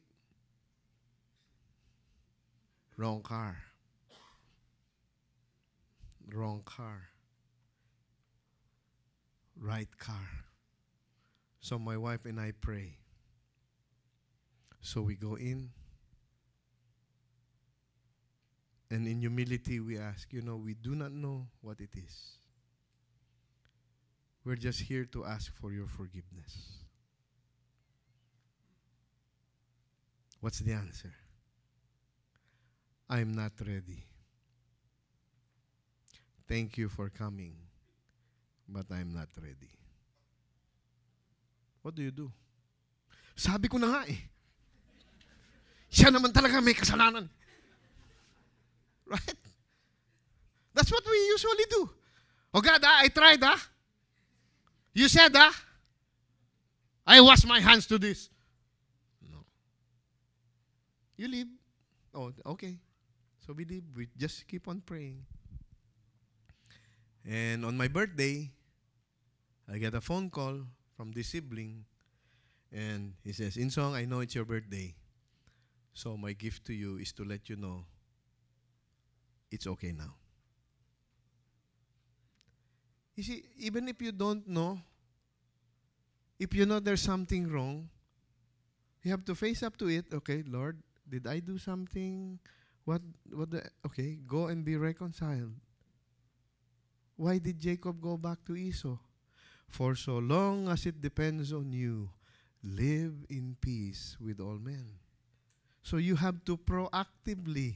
[2.96, 3.58] Wrong car.
[6.34, 7.10] Wrong car.
[9.58, 10.46] Right car.
[11.62, 12.98] So my wife and I pray.
[14.82, 15.72] So we go in.
[18.92, 22.38] And in humility, we ask, you know, we do not know what it is.
[24.44, 26.82] We're just here to ask for your forgiveness.
[30.40, 31.14] What's the answer?
[33.08, 34.04] I'm not ready.
[36.48, 37.54] Thank you for coming,
[38.68, 39.70] but I'm not ready.
[41.82, 42.32] What do you do?
[43.36, 44.22] Sabi ko na nga eh.
[45.92, 47.30] Siya naman talaga may kasalanan.
[49.06, 49.38] Right?
[50.74, 51.90] That's what we usually do.
[52.54, 53.60] Oh God, I tried, ah.
[54.94, 55.56] You said, ah.
[57.06, 58.30] I wash my hands to this.
[59.22, 59.44] No.
[61.18, 61.48] You leave.
[62.14, 62.78] Oh, okay.
[63.46, 63.84] So we leave.
[63.96, 65.26] We just keep on praying.
[67.28, 68.52] And on my birthday,
[69.72, 70.62] I get a phone call
[70.96, 71.86] from this sibling.
[72.72, 74.94] And he says, In song, I know it's your birthday.
[75.94, 77.86] So my gift to you is to let you know
[79.52, 80.16] it's okay now.
[83.16, 84.80] You see, even if you don't know,
[86.40, 87.90] if you know there's something wrong,
[89.04, 90.06] you have to face up to it.
[90.14, 92.40] Okay, Lord, did I do something?
[92.86, 93.02] What?
[93.32, 93.52] What?
[93.52, 95.54] The, okay, go and be reconciled.
[97.16, 98.98] Why did Jacob go back to Esau?
[99.68, 102.10] For so long as it depends on you,
[102.64, 105.00] live in peace with all men.
[105.84, 107.76] So you have to proactively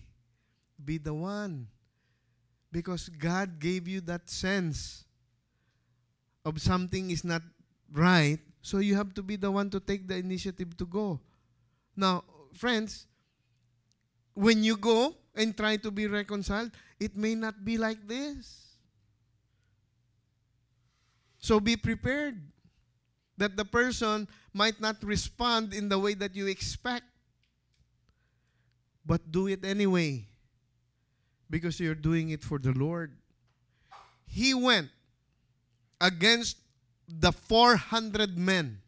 [0.83, 1.67] be the one.
[2.71, 5.04] Because God gave you that sense
[6.45, 7.41] of something is not
[7.91, 8.39] right.
[8.61, 11.19] So you have to be the one to take the initiative to go.
[11.97, 12.23] Now,
[12.53, 13.07] friends,
[14.33, 18.77] when you go and try to be reconciled, it may not be like this.
[21.39, 22.41] So be prepared
[23.37, 27.05] that the person might not respond in the way that you expect.
[29.05, 30.25] But do it anyway
[31.49, 33.13] because you're doing it for the Lord.
[34.25, 34.89] He went
[36.05, 36.57] against
[37.07, 38.79] the 400 men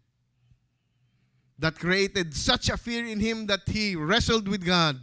[1.59, 4.99] that created such a fear in him that he wrestled with God.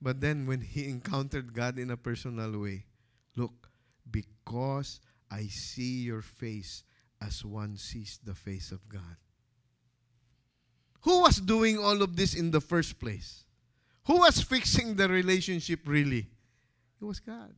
[0.00, 2.84] But then when he encountered God in a personal way,
[3.36, 3.68] look,
[4.10, 5.00] because
[5.30, 6.84] I see your face
[7.20, 9.16] as one sees the face of God.
[11.02, 13.44] Who was doing all of this in the first place?
[14.06, 16.28] Who was fixing the relationship really?
[17.00, 17.54] It was God.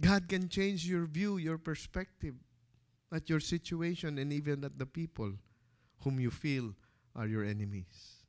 [0.00, 2.34] God can change your view, your perspective
[3.12, 5.32] at your situation and even at the people
[6.02, 6.74] whom you feel
[7.14, 8.24] are your enemies.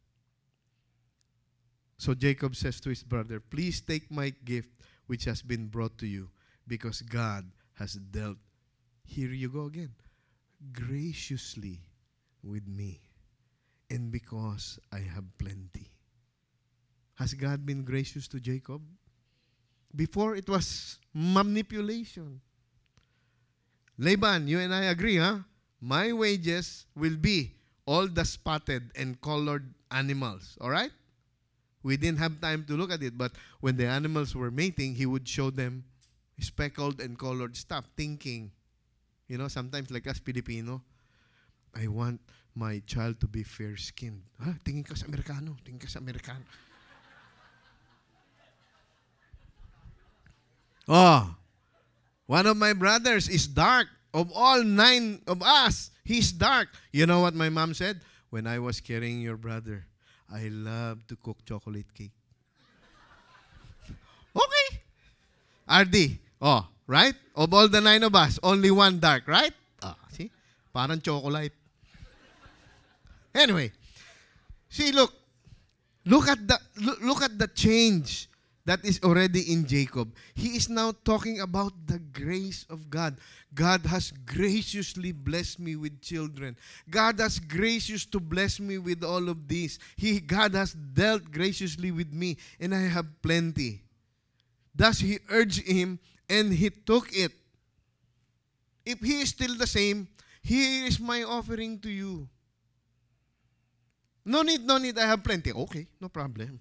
[1.97, 4.69] So Jacob says to his brother, Please take my gift
[5.07, 6.29] which has been brought to you,
[6.67, 8.37] because God has dealt,
[9.03, 9.95] here you go again,
[10.73, 11.81] graciously
[12.43, 13.01] with me,
[13.89, 15.91] and because I have plenty.
[17.15, 18.81] Has God been gracious to Jacob?
[19.95, 22.41] Before it was manipulation.
[23.97, 25.39] Laban, you and I agree, huh?
[25.81, 27.53] My wages will be
[27.85, 30.57] all the spotted and colored animals.
[30.61, 30.91] All right?
[31.81, 33.31] We didn't have time to look at it, but
[33.61, 35.85] when the animals were mating, he would show them
[36.39, 38.51] speckled and colored stuff, thinking,
[39.27, 40.83] you know, sometimes like us Filipino,
[41.73, 42.21] I want
[42.53, 44.21] my child to be fair-skinned.
[44.43, 44.57] Ha?
[44.65, 45.57] Tingin ka sa Amerikano.
[45.63, 46.01] Tingin ka sa.
[50.87, 51.35] Oh,
[52.27, 53.87] one of my brothers is dark.
[54.13, 56.69] Of all nine of us, he's dark.
[56.91, 58.01] You know what my mom said?
[58.29, 59.85] When I was carrying your brother,
[60.31, 62.11] I love to cook chocolate cake.
[64.35, 64.67] okay.
[65.67, 67.13] RD, oh, right?
[67.35, 69.53] Of all the nine of us, only one dark, right?
[69.83, 70.31] Ah, see?
[70.73, 71.53] Parang chocolate.
[73.35, 73.71] Anyway,
[74.69, 75.13] see, look,
[76.05, 78.29] look at the look, look at the change
[78.67, 80.13] that is already in Jacob.
[80.35, 83.15] He is now talking about the grace of God.
[83.55, 86.57] God has graciously blessed me with children.
[86.89, 89.79] God has gracious to bless me with all of this.
[89.95, 93.83] He God has dealt graciously with me and I have plenty.
[94.75, 95.97] Thus he urged him
[96.29, 97.31] and he took it.
[98.85, 100.09] If he is still the same,
[100.43, 102.27] here is my offering to you.
[104.25, 105.53] No need, no need, I have plenty.
[105.53, 106.59] Okay, no problem.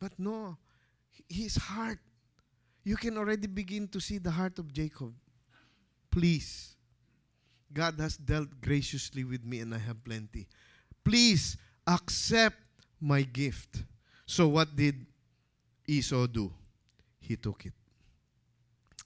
[0.00, 0.56] But no,
[1.28, 1.98] his heart,
[2.82, 5.12] you can already begin to see the heart of Jacob.
[6.10, 6.74] Please,
[7.72, 10.48] God has dealt graciously with me and I have plenty.
[11.04, 12.56] Please accept
[13.00, 13.84] my gift.
[14.26, 15.06] So what did
[15.86, 16.52] Esau do?
[17.20, 17.74] He took it.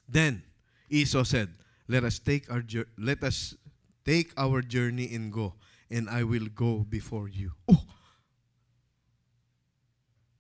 [0.09, 0.43] Then
[0.89, 1.53] Esau said,
[1.89, 2.63] "Let us take our
[2.97, 3.57] let us
[4.05, 5.55] take our journey and go,
[5.91, 7.85] and I will go before you." Oh,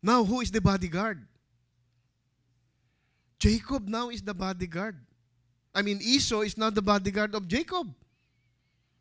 [0.05, 1.19] now, who is the bodyguard?
[3.39, 4.97] Jacob now is the bodyguard.
[5.75, 7.89] I mean, Esau is not the bodyguard of Jacob.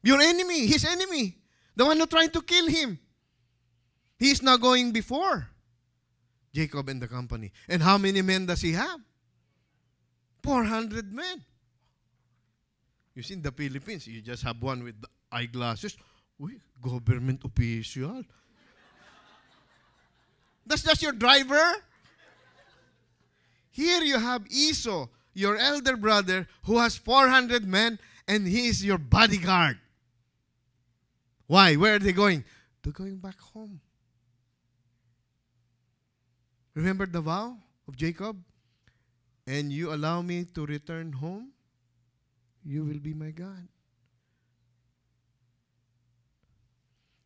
[0.02, 1.36] Your enemy, his enemy,
[1.76, 2.98] the one who tried to kill him.
[4.18, 5.50] He is now going before
[6.54, 7.52] Jacob and the company.
[7.68, 9.00] And how many men does he have?
[10.42, 11.44] 400 men.
[13.14, 14.96] You see, in the Philippines, you just have one with
[15.32, 15.98] eyeglasses.
[16.40, 18.24] Uy, government official.
[20.66, 21.74] That's just your driver.
[23.72, 28.98] Here you have Esau, your elder brother, who has 400 men, and he is your
[28.98, 29.80] bodyguard.
[31.48, 31.76] Why?
[31.76, 32.46] Where are they going?
[32.82, 33.82] They're going back home.
[36.76, 37.58] Remember the vow
[37.88, 38.38] of Jacob?
[39.46, 41.52] And you allow me to return home,
[42.64, 43.68] you will be my God.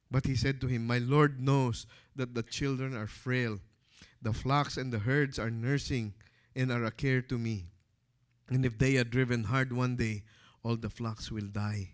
[0.10, 1.86] But he said to him, My Lord knows
[2.18, 3.60] that the children are frail.
[4.22, 6.14] The flocks and the herds are nursing
[6.56, 7.68] and are a care to me.
[8.50, 10.24] And if they are driven hard one day,
[10.64, 11.92] all the flocks will die.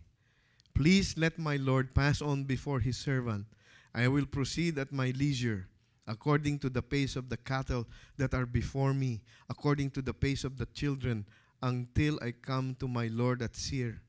[0.73, 3.45] Please let my Lord pass on before his servant.
[3.93, 5.67] I will proceed at my leisure,
[6.07, 7.85] according to the pace of the cattle
[8.17, 11.25] that are before me, according to the pace of the children,
[11.61, 14.01] until I come to my Lord at Seir.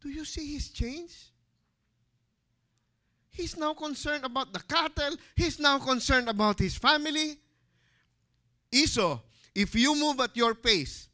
[0.00, 1.32] Do you see his change?
[3.32, 5.16] He's now concerned about the cattle.
[5.34, 7.38] He's now concerned about his family.
[8.70, 9.18] Esau,
[9.54, 11.08] if you move at your pace,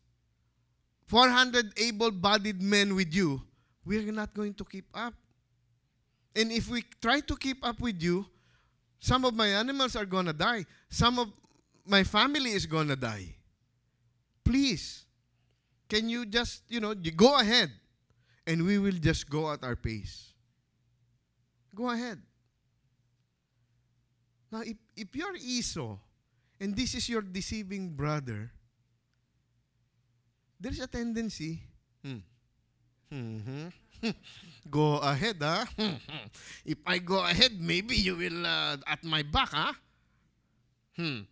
[1.07, 3.43] 400 able bodied men with you,
[3.85, 5.15] we're not going to keep up.
[6.35, 8.27] And if we try to keep up with you,
[9.01, 10.67] some of my animals are going to die.
[10.91, 11.33] Some of
[11.87, 13.35] my family is going to die.
[14.45, 15.05] Please,
[15.89, 17.71] can you just, you know, go ahead
[18.47, 20.28] and we will just go at our pace.
[21.79, 22.19] Go ahead.
[24.51, 25.97] Now, if, if you're Esau
[26.59, 28.51] and this is your deceiving brother,
[30.59, 31.63] there's a tendency,
[32.03, 32.19] hmm,
[33.15, 33.69] mm-hmm.
[34.71, 35.67] go ahead, huh?
[36.67, 39.73] if I go ahead, maybe you will uh, at my back, huh?
[40.97, 41.31] Hmm.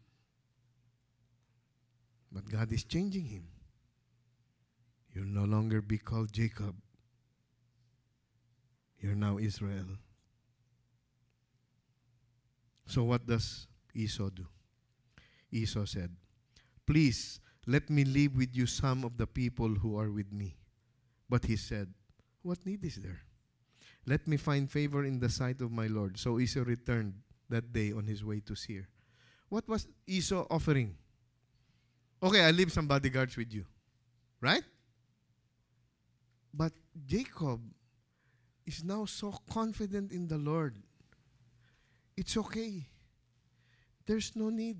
[2.30, 3.49] But God is changing him.
[5.12, 6.76] You'll no longer be called Jacob.
[9.01, 9.99] You're now Israel.
[12.87, 14.47] So what does Esau do?
[15.51, 16.11] Esau said,
[16.87, 20.57] Please let me leave with you some of the people who are with me.
[21.28, 21.93] But he said,
[22.43, 23.22] What need is there?
[24.07, 26.18] Let me find favor in the sight of my Lord.
[26.18, 27.14] So Esau returned
[27.49, 28.89] that day on his way to Seir.
[29.49, 30.97] What was Esau offering?
[32.22, 33.64] Okay, I leave some bodyguards with you.
[34.41, 34.62] Right?
[36.55, 36.72] But
[37.05, 37.61] Jacob
[38.64, 40.76] is now so confident in the Lord.
[42.17, 42.87] It's okay.
[44.07, 44.79] There's no need.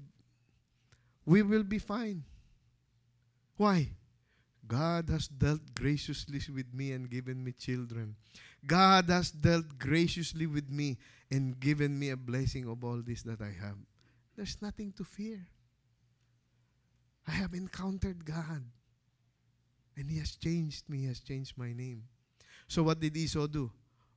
[1.25, 2.25] We will be fine.
[3.57, 3.91] Why?
[4.67, 8.17] God has dealt graciously with me and given me children.
[8.67, 10.99] God has dealt graciously with me
[11.31, 13.77] and given me a blessing of all this that I have.
[14.37, 15.47] There's nothing to fear.
[17.27, 18.63] I have encountered God.
[19.97, 22.05] And He has changed me, He has changed my name.
[22.69, 23.71] So what did Esau do?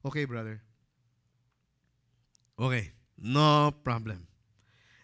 [0.05, 0.61] Okay, brother.
[2.59, 2.91] Okay,
[3.22, 4.28] no problem.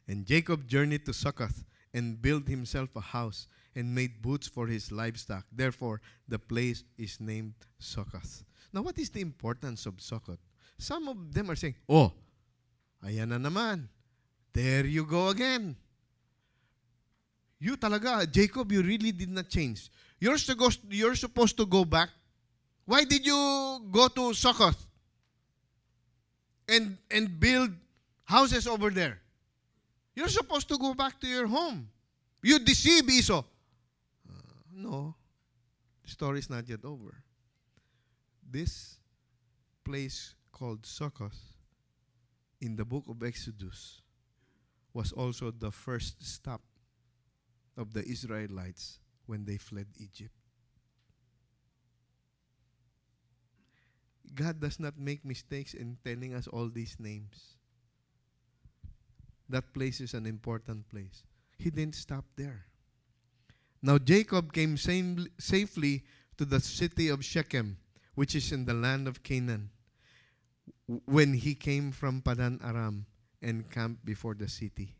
[0.08, 1.64] And Jacob journeyed to Succoth
[1.94, 5.46] and built himself a house and made booths for his livestock.
[5.52, 8.44] Therefore, the place is named Succoth.
[8.72, 10.40] Now, what is the importance of Succoth?
[10.78, 12.12] Some of them are saying, Oh,
[13.04, 13.88] ayan na naman.
[14.54, 15.76] There you go again.
[17.60, 19.90] You talaga, Jacob, you really did not change.
[20.20, 22.10] You're, supposed, you're supposed to go back.
[22.86, 24.88] Why did you go to Succoth
[26.68, 27.72] and, and build
[28.26, 29.22] houses over there?
[30.16, 31.90] You're supposed to go back to your home.
[32.42, 33.44] You deceive Esau.
[34.30, 34.34] Uh,
[34.74, 35.16] no,
[36.04, 37.24] the story is not yet over.
[38.50, 38.98] This
[39.84, 41.38] place called Succoth
[42.62, 44.02] in the book of Exodus
[44.94, 46.62] was also the first stop
[47.78, 50.32] of the Israelites when they fled Egypt.
[54.34, 57.55] God does not make mistakes in telling us all these names.
[59.50, 61.24] That place is an important place.
[61.58, 62.66] He didn't stop there.
[63.82, 66.04] Now Jacob came same, safely
[66.38, 67.78] to the city of Shechem,
[68.16, 69.70] which is in the land of Canaan,
[71.06, 73.06] when he came from Padan Aram
[73.42, 74.96] and camped before the city.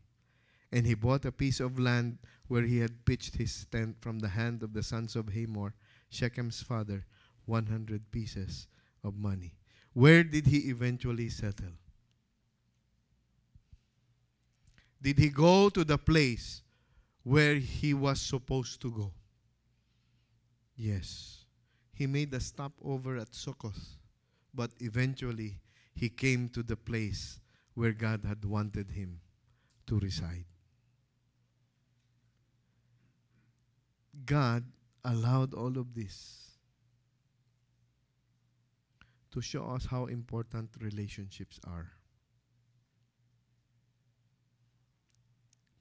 [0.72, 2.18] And he bought a piece of land
[2.48, 5.74] where he had pitched his tent from the hand of the sons of Hamor,
[6.10, 7.04] Shechem's father,
[7.46, 8.68] 100 pieces
[9.02, 9.54] of money.
[9.92, 11.72] Where did he eventually settle?
[15.00, 16.62] Did he go to the place
[17.22, 19.12] where he was supposed to go?
[20.76, 21.44] Yes.
[21.92, 23.96] He made a stopover at Succoth,
[24.54, 25.60] but eventually
[25.94, 27.40] he came to the place
[27.74, 29.20] where God had wanted him
[29.86, 30.44] to reside.
[34.24, 34.64] God
[35.04, 36.58] allowed all of this
[39.30, 41.92] to show us how important relationships are.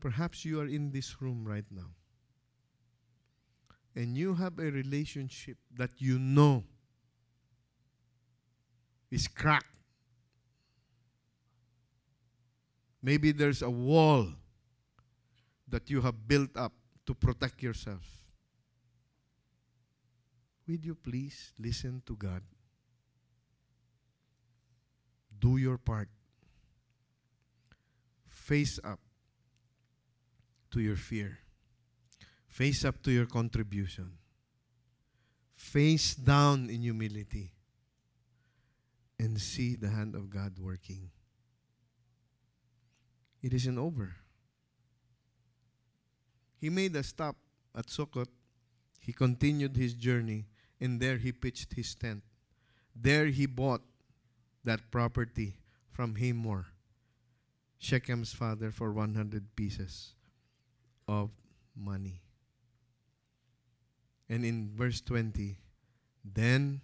[0.06, 1.90] Perhaps you are in this room right now
[3.96, 6.64] and you have a relationship that you know
[9.10, 9.66] is cracked,
[13.02, 14.28] Maybe there's a wall
[15.70, 16.74] that you have built up
[17.08, 18.06] to protect yourself.
[20.68, 22.44] Will you please listen to God?
[25.40, 26.10] Do your part.
[28.28, 29.00] Face up
[30.76, 31.40] to your fear.
[32.48, 34.12] Face up to your contribution.
[35.56, 37.54] Face down in humility.
[39.18, 41.12] And see the hand of God working.
[43.42, 44.18] It isn't over.
[46.60, 47.38] He made a stop
[47.74, 48.28] at Sukkot.
[49.00, 50.48] He continued his journey,
[50.82, 52.22] and there he pitched his tent.
[52.94, 53.82] There he bought
[54.66, 55.56] that property
[55.90, 56.66] from Hamor,
[57.82, 60.15] Shechem's father, for 100 pieces
[61.08, 61.30] of
[61.76, 62.22] money.
[64.30, 65.58] And in verse 20,
[66.24, 66.82] then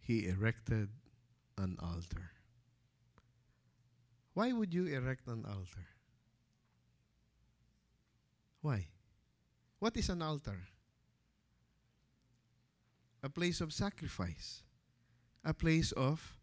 [0.00, 0.88] he erected
[1.56, 2.30] an altar.
[4.34, 5.86] Why would you erect an altar?
[8.60, 8.88] Why?
[9.78, 10.68] What is an altar?
[13.22, 14.62] A place of sacrifice,
[15.44, 16.36] a place of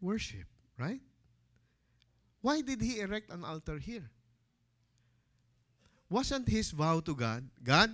[0.00, 0.46] worship,
[0.78, 1.00] right?
[2.40, 4.10] Why did he erect an altar here?
[6.12, 7.88] Wasn't his vow to God, God,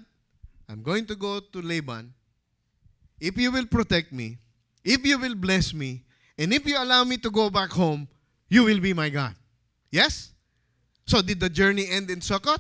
[0.69, 2.13] I'm going to go to Laban.
[3.21, 4.39] If you will protect me,
[4.85, 6.03] if you will bless me,
[6.37, 8.09] and if you allow me to go back home,
[8.49, 9.37] you will be my God.
[9.93, 10.33] Yes?
[11.07, 12.59] So did the journey end in Sukkot?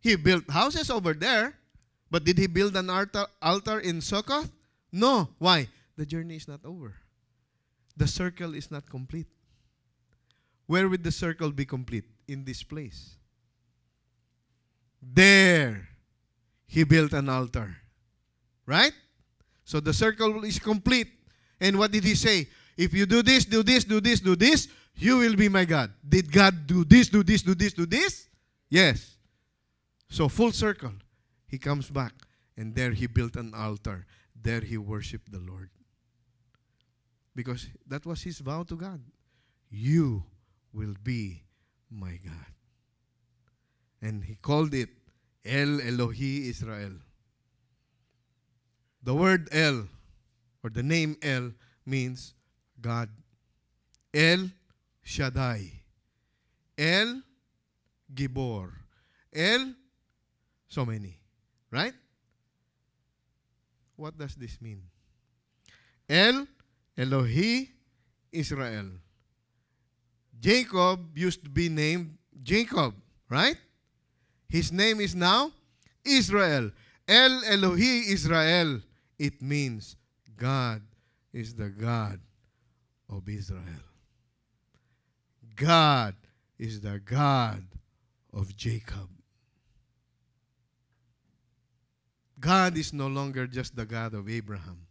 [0.00, 1.54] He built houses over there,
[2.10, 4.50] but did he build an altar, in Sukkot?
[4.92, 5.30] No.
[5.38, 5.68] Why?
[5.96, 6.92] The journey is not over.
[7.96, 9.28] The circle is not complete.
[10.66, 12.04] Where would the circle be complete?
[12.28, 13.16] In this place.
[15.02, 15.88] There,
[16.66, 17.76] he built an altar.
[18.64, 18.92] Right?
[19.64, 21.08] So the circle is complete.
[21.60, 22.48] And what did he say?
[22.76, 25.92] If you do this, do this, do this, do this, you will be my God.
[26.08, 28.28] Did God do this, do this, do this, do this?
[28.70, 29.16] Yes.
[30.08, 30.92] So full circle.
[31.46, 32.12] He comes back.
[32.56, 34.06] And there he built an altar.
[34.40, 35.70] There he worshiped the Lord.
[37.34, 39.00] Because that was his vow to God.
[39.70, 40.24] You
[40.72, 41.42] will be
[41.90, 42.51] my God.
[44.02, 44.88] And he called it
[45.44, 46.92] El Elohi Israel.
[49.02, 49.88] The word El,
[50.62, 51.52] or the name El,
[51.86, 52.34] means
[52.80, 53.08] God.
[54.12, 54.50] El
[55.02, 55.72] Shaddai.
[56.76, 57.22] El
[58.12, 58.72] Gibor.
[59.32, 59.74] El,
[60.68, 61.18] so many.
[61.70, 61.94] Right?
[63.96, 64.82] What does this mean?
[66.08, 66.46] El
[66.98, 67.68] Elohi
[68.32, 68.90] Israel.
[70.40, 72.94] Jacob used to be named Jacob,
[73.28, 73.56] right?
[74.52, 75.50] His name is now
[76.04, 76.70] Israel.
[77.08, 78.82] El Elohi Israel.
[79.18, 79.96] It means
[80.36, 80.82] God
[81.32, 82.20] is the God
[83.08, 83.86] of Israel.
[85.56, 86.14] God
[86.58, 87.64] is the God
[88.34, 89.08] of Jacob.
[92.38, 94.86] God is no longer just the God of Abraham.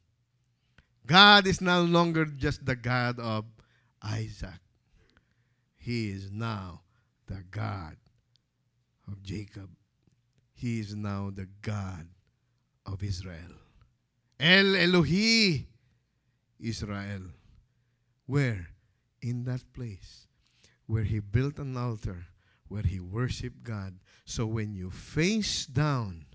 [1.05, 3.45] God is no longer just the God of
[4.01, 4.61] Isaac.
[5.77, 6.81] He is now
[7.27, 7.97] the God
[9.11, 9.69] of Jacob.
[10.53, 12.07] He is now the God
[12.85, 13.55] of Israel.
[14.39, 15.65] El Elohi
[16.59, 17.23] Israel.
[18.25, 18.67] Where?
[19.21, 20.27] In that place
[20.87, 22.25] where he built an altar,
[22.67, 23.99] where he worshiped God.
[24.25, 26.25] So when you face down,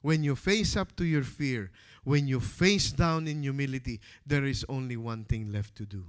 [0.00, 1.70] when you face up to your fear,
[2.04, 6.04] when you face down in humility, there is only one thing left to do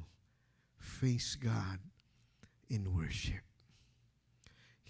[0.79, 1.79] face God
[2.69, 3.41] in worship.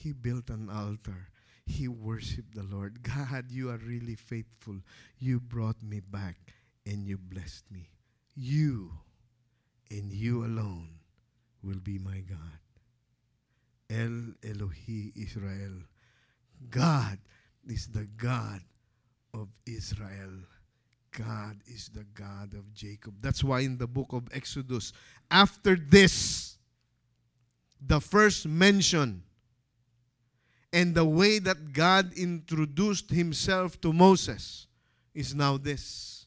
[0.03, 1.29] He built an altar.
[1.65, 3.03] He worshiped the Lord.
[3.15, 4.75] God, you are really faithful.
[5.17, 6.35] You brought me back
[6.85, 7.89] and you blessed me.
[8.35, 8.91] You
[9.89, 10.89] and you alone
[11.63, 12.59] will be my God.
[13.89, 15.79] El Elohi Israel.
[16.69, 17.19] God
[17.65, 18.59] is the God
[19.33, 20.33] of Israel.
[21.17, 23.13] God is the God of Jacob.
[23.21, 24.91] That's why in the book of Exodus,
[25.31, 26.57] after this,
[27.79, 29.23] the first mention
[30.73, 34.65] and the way that God introduced himself to Moses
[35.13, 36.25] is now this.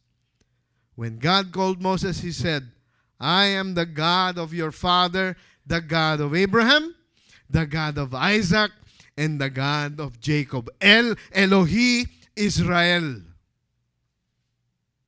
[0.94, 2.70] When God called Moses, he said,
[3.18, 5.36] I am the God of your father,
[5.66, 6.94] the God of Abraham,
[7.50, 8.70] the God of Isaac,
[9.18, 10.70] and the God of Jacob.
[10.80, 13.22] El Elohi Israel.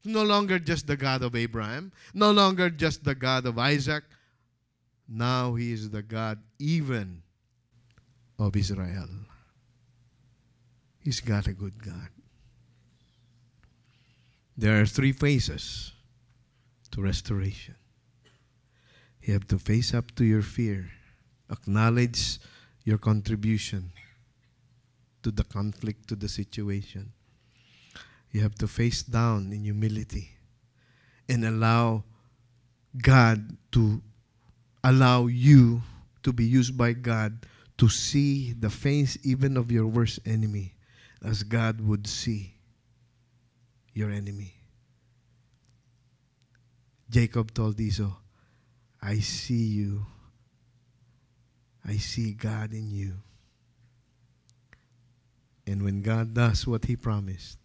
[0.05, 4.05] No longer just the God of Abraham, no longer just the God of Isaac.
[5.09, 7.22] Now he is the God even
[8.39, 9.09] of Israel.
[11.09, 12.11] He's got a good God.
[14.59, 15.93] There are three faces
[16.91, 17.77] to restoration.
[19.23, 20.91] You have to face up to your fear.
[21.51, 22.39] Acknowledge
[22.85, 23.91] your contribution
[25.23, 27.11] to the conflict, to the situation.
[28.31, 30.29] You have to face down in humility
[31.27, 32.05] and allow
[33.01, 34.03] God to
[34.85, 35.81] allow you
[36.23, 37.47] to be used by God
[37.79, 40.75] to see the face even of your worst enemy
[41.23, 42.55] as God would see
[43.93, 44.55] your enemy.
[47.11, 48.12] Jacob told Esau,
[49.01, 50.07] I see you.
[51.87, 53.14] I see God in you.
[55.66, 57.59] And when God does what He promised,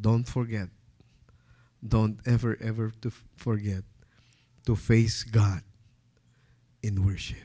[0.00, 0.68] don't forget,
[1.86, 3.84] don't ever, ever to forget
[4.66, 5.62] to face God
[6.82, 7.38] in worship.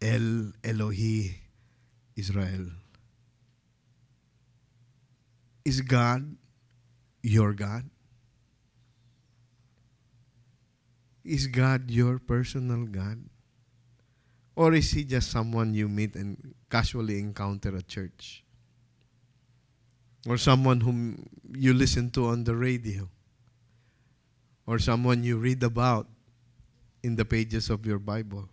[0.00, 1.41] El Elohi
[2.16, 2.66] Israel.
[5.64, 6.36] Is God
[7.22, 7.84] your God?
[11.24, 13.22] Is God your personal God?
[14.56, 18.44] Or is He just someone you meet and casually encounter at church?
[20.26, 23.08] Or someone whom you listen to on the radio?
[24.66, 26.06] Or someone you read about
[27.02, 28.48] in the pages of your Bible?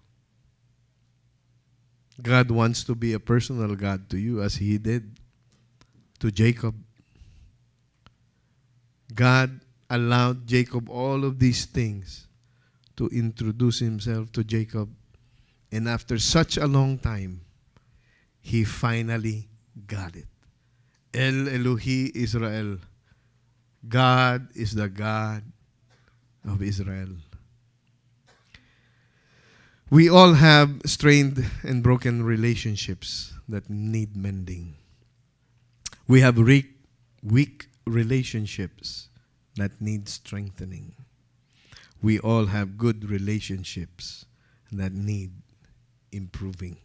[2.22, 5.20] God wants to be a personal God to you as He did
[6.20, 6.76] to Jacob.
[9.14, 9.60] God
[9.90, 12.28] allowed Jacob all of these things
[12.98, 14.90] to introduce Himself to Jacob.
[15.72, 17.42] And after such a long time,
[18.42, 19.48] he finally
[19.86, 20.28] got it.
[21.14, 22.78] El Elohi Israel.
[23.88, 25.44] God is the God
[26.46, 27.10] of Israel.
[29.92, 34.76] We all have strained and broken relationships that need mending.
[36.08, 36.68] We have weak,
[37.24, 39.10] weak relationships
[39.56, 40.94] that need strengthening.
[42.04, 44.26] We all have good relationships
[44.72, 45.32] that need
[46.12, 46.78] improving.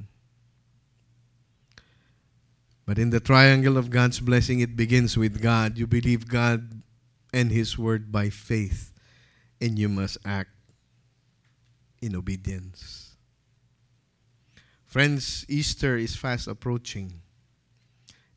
[2.87, 5.77] But in the triangle of God's blessing, it begins with God.
[5.79, 6.83] You believe God
[7.35, 8.93] and His Word by faith,
[9.61, 10.54] and you must act
[12.05, 13.17] in obedience.
[14.85, 17.23] Friends, Easter is fast approaching.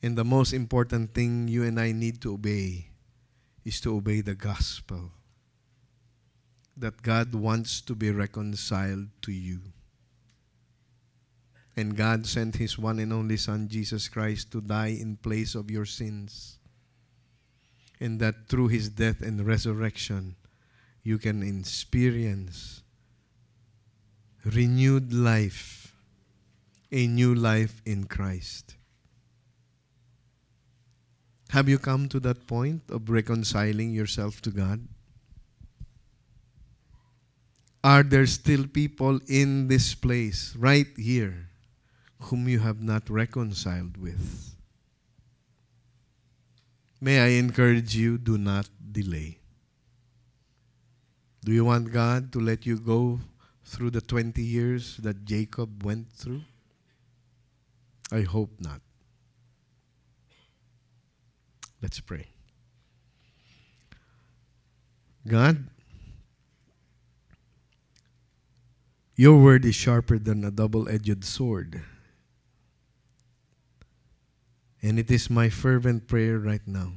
[0.01, 2.88] And the most important thing you and I need to obey
[3.65, 5.11] is to obey the gospel
[6.78, 9.59] that God wants to be reconciled to you.
[11.76, 15.70] And God sent His one and only Son, Jesus Christ, to die in place of
[15.70, 16.57] your sins.
[17.99, 20.36] And that through His death and resurrection,
[21.03, 22.84] you can experience
[24.55, 25.93] renewed life,
[26.91, 28.75] a new life in Christ.
[31.49, 34.87] Have you come to that point of reconciling yourself to God?
[37.83, 41.49] Are there still people in this place, right here,
[42.19, 44.55] whom you have not reconciled with?
[46.99, 49.37] May I encourage you, do not delay.
[51.45, 53.19] Do you want God to let you go
[53.68, 56.41] through the 20 years that Jacob went through?
[58.11, 58.80] I hope not.
[61.82, 62.28] Let's pray.
[65.28, 65.68] God,
[69.18, 71.82] your word is sharper than a double edged sword.
[74.82, 76.93] And it is my fervent prayer right now.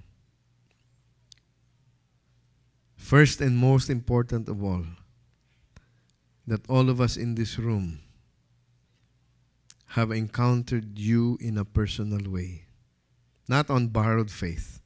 [2.97, 4.85] First and most important of all,
[6.51, 8.01] that all of us in this room
[9.95, 12.65] have encountered you in a personal way,
[13.47, 14.81] not on borrowed faith.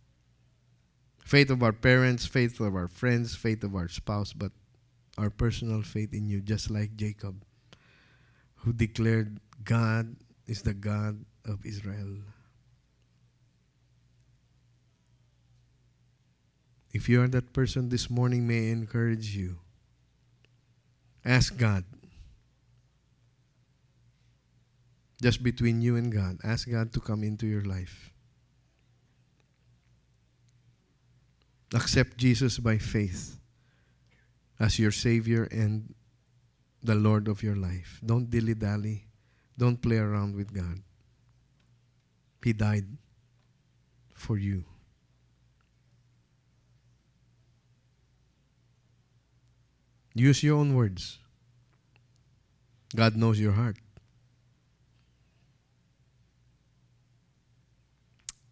[1.24, 4.52] Faith of our parents, faith of our friends, faith of our spouse, but
[5.16, 7.42] our personal faith in you, just like Jacob,
[8.56, 12.18] who declared God is the God of Israel.
[16.92, 19.63] If you are that person this morning, may I encourage you.
[21.24, 21.84] Ask God.
[25.22, 26.38] Just between you and God.
[26.44, 28.12] Ask God to come into your life.
[31.72, 33.38] Accept Jesus by faith
[34.60, 35.94] as your Savior and
[36.82, 38.00] the Lord of your life.
[38.04, 39.06] Don't dilly dally.
[39.56, 40.80] Don't play around with God.
[42.44, 42.84] He died
[44.14, 44.64] for you.
[50.14, 51.18] Use your own words.
[52.94, 53.76] God knows your heart.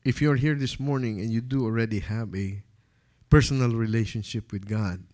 [0.05, 2.63] If you're here this morning and you do already have a
[3.31, 5.05] personal relationship with God,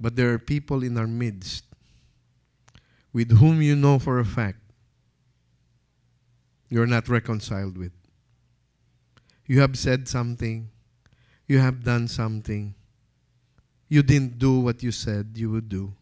[0.00, 1.64] But there are people in our midst
[3.12, 4.58] with whom you know for a fact
[6.68, 7.92] you're not reconciled with.
[9.46, 10.70] You have said something,
[11.46, 12.74] you have done something,
[13.88, 15.92] you didn't do what you said you would do.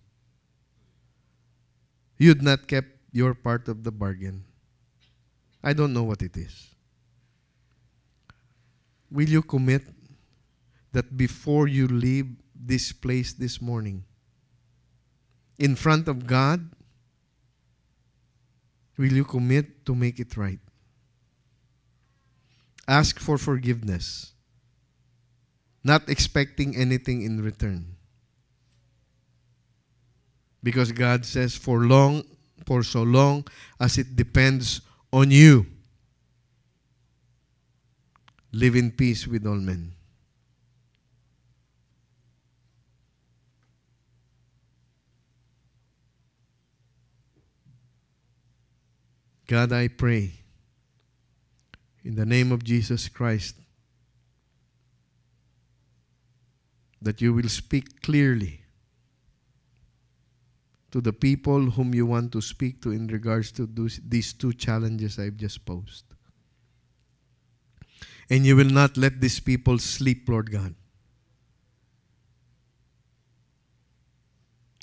[2.19, 4.45] You'd not kept your part of the bargain.
[5.63, 6.75] I don't know what it is.
[9.11, 9.83] Will you commit
[10.93, 14.05] that before you leave this place this morning,
[15.59, 16.71] in front of God,
[18.99, 20.59] will you commit to make it right?
[22.89, 24.33] Ask for forgiveness,
[25.87, 27.95] not expecting anything in return.
[30.61, 32.25] Because God says, for long,
[32.67, 33.47] for so long
[33.79, 34.81] as it depends
[35.13, 35.65] on you,
[38.51, 39.93] live in peace with all men.
[49.47, 50.33] God, I pray
[52.03, 53.55] in the name of Jesus Christ
[57.07, 58.61] that you will speak clearly
[60.91, 63.69] to the people whom you want to speak to in regards to
[64.07, 66.05] these two challenges I've just posed.
[68.29, 70.75] And you will not let these people sleep, Lord God,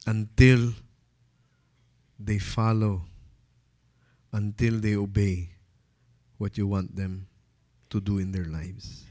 [0.06, 0.74] until
[2.20, 3.02] they follow
[4.34, 5.50] until they obey
[6.38, 7.28] what you want them
[7.92, 9.06] to do in their lives.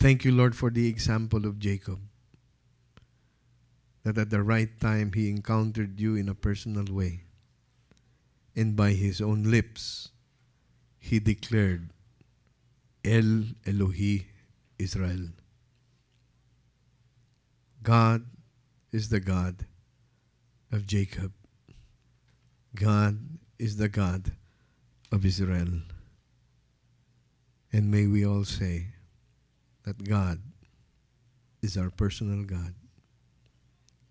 [0.00, 1.98] Thank you, Lord, for the example of Jacob.
[4.02, 7.24] That at the right time he encountered you in a personal way.
[8.56, 10.08] And by his own lips,
[10.98, 11.90] he declared,
[13.04, 14.24] El Elohi
[14.78, 15.28] Israel.
[17.82, 18.24] God
[18.92, 19.66] is the God
[20.72, 21.32] of Jacob.
[22.74, 23.18] God
[23.58, 24.32] is the God
[25.12, 25.82] of Israel.
[27.70, 28.94] And may we all say
[29.84, 30.40] that God
[31.62, 32.74] is our personal God.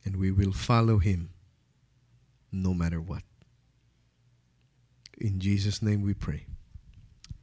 [0.06, 1.30] And we will follow him
[2.52, 3.24] no matter what.
[5.18, 6.46] In Jesus' name we pray.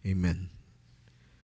[0.07, 0.49] Amen.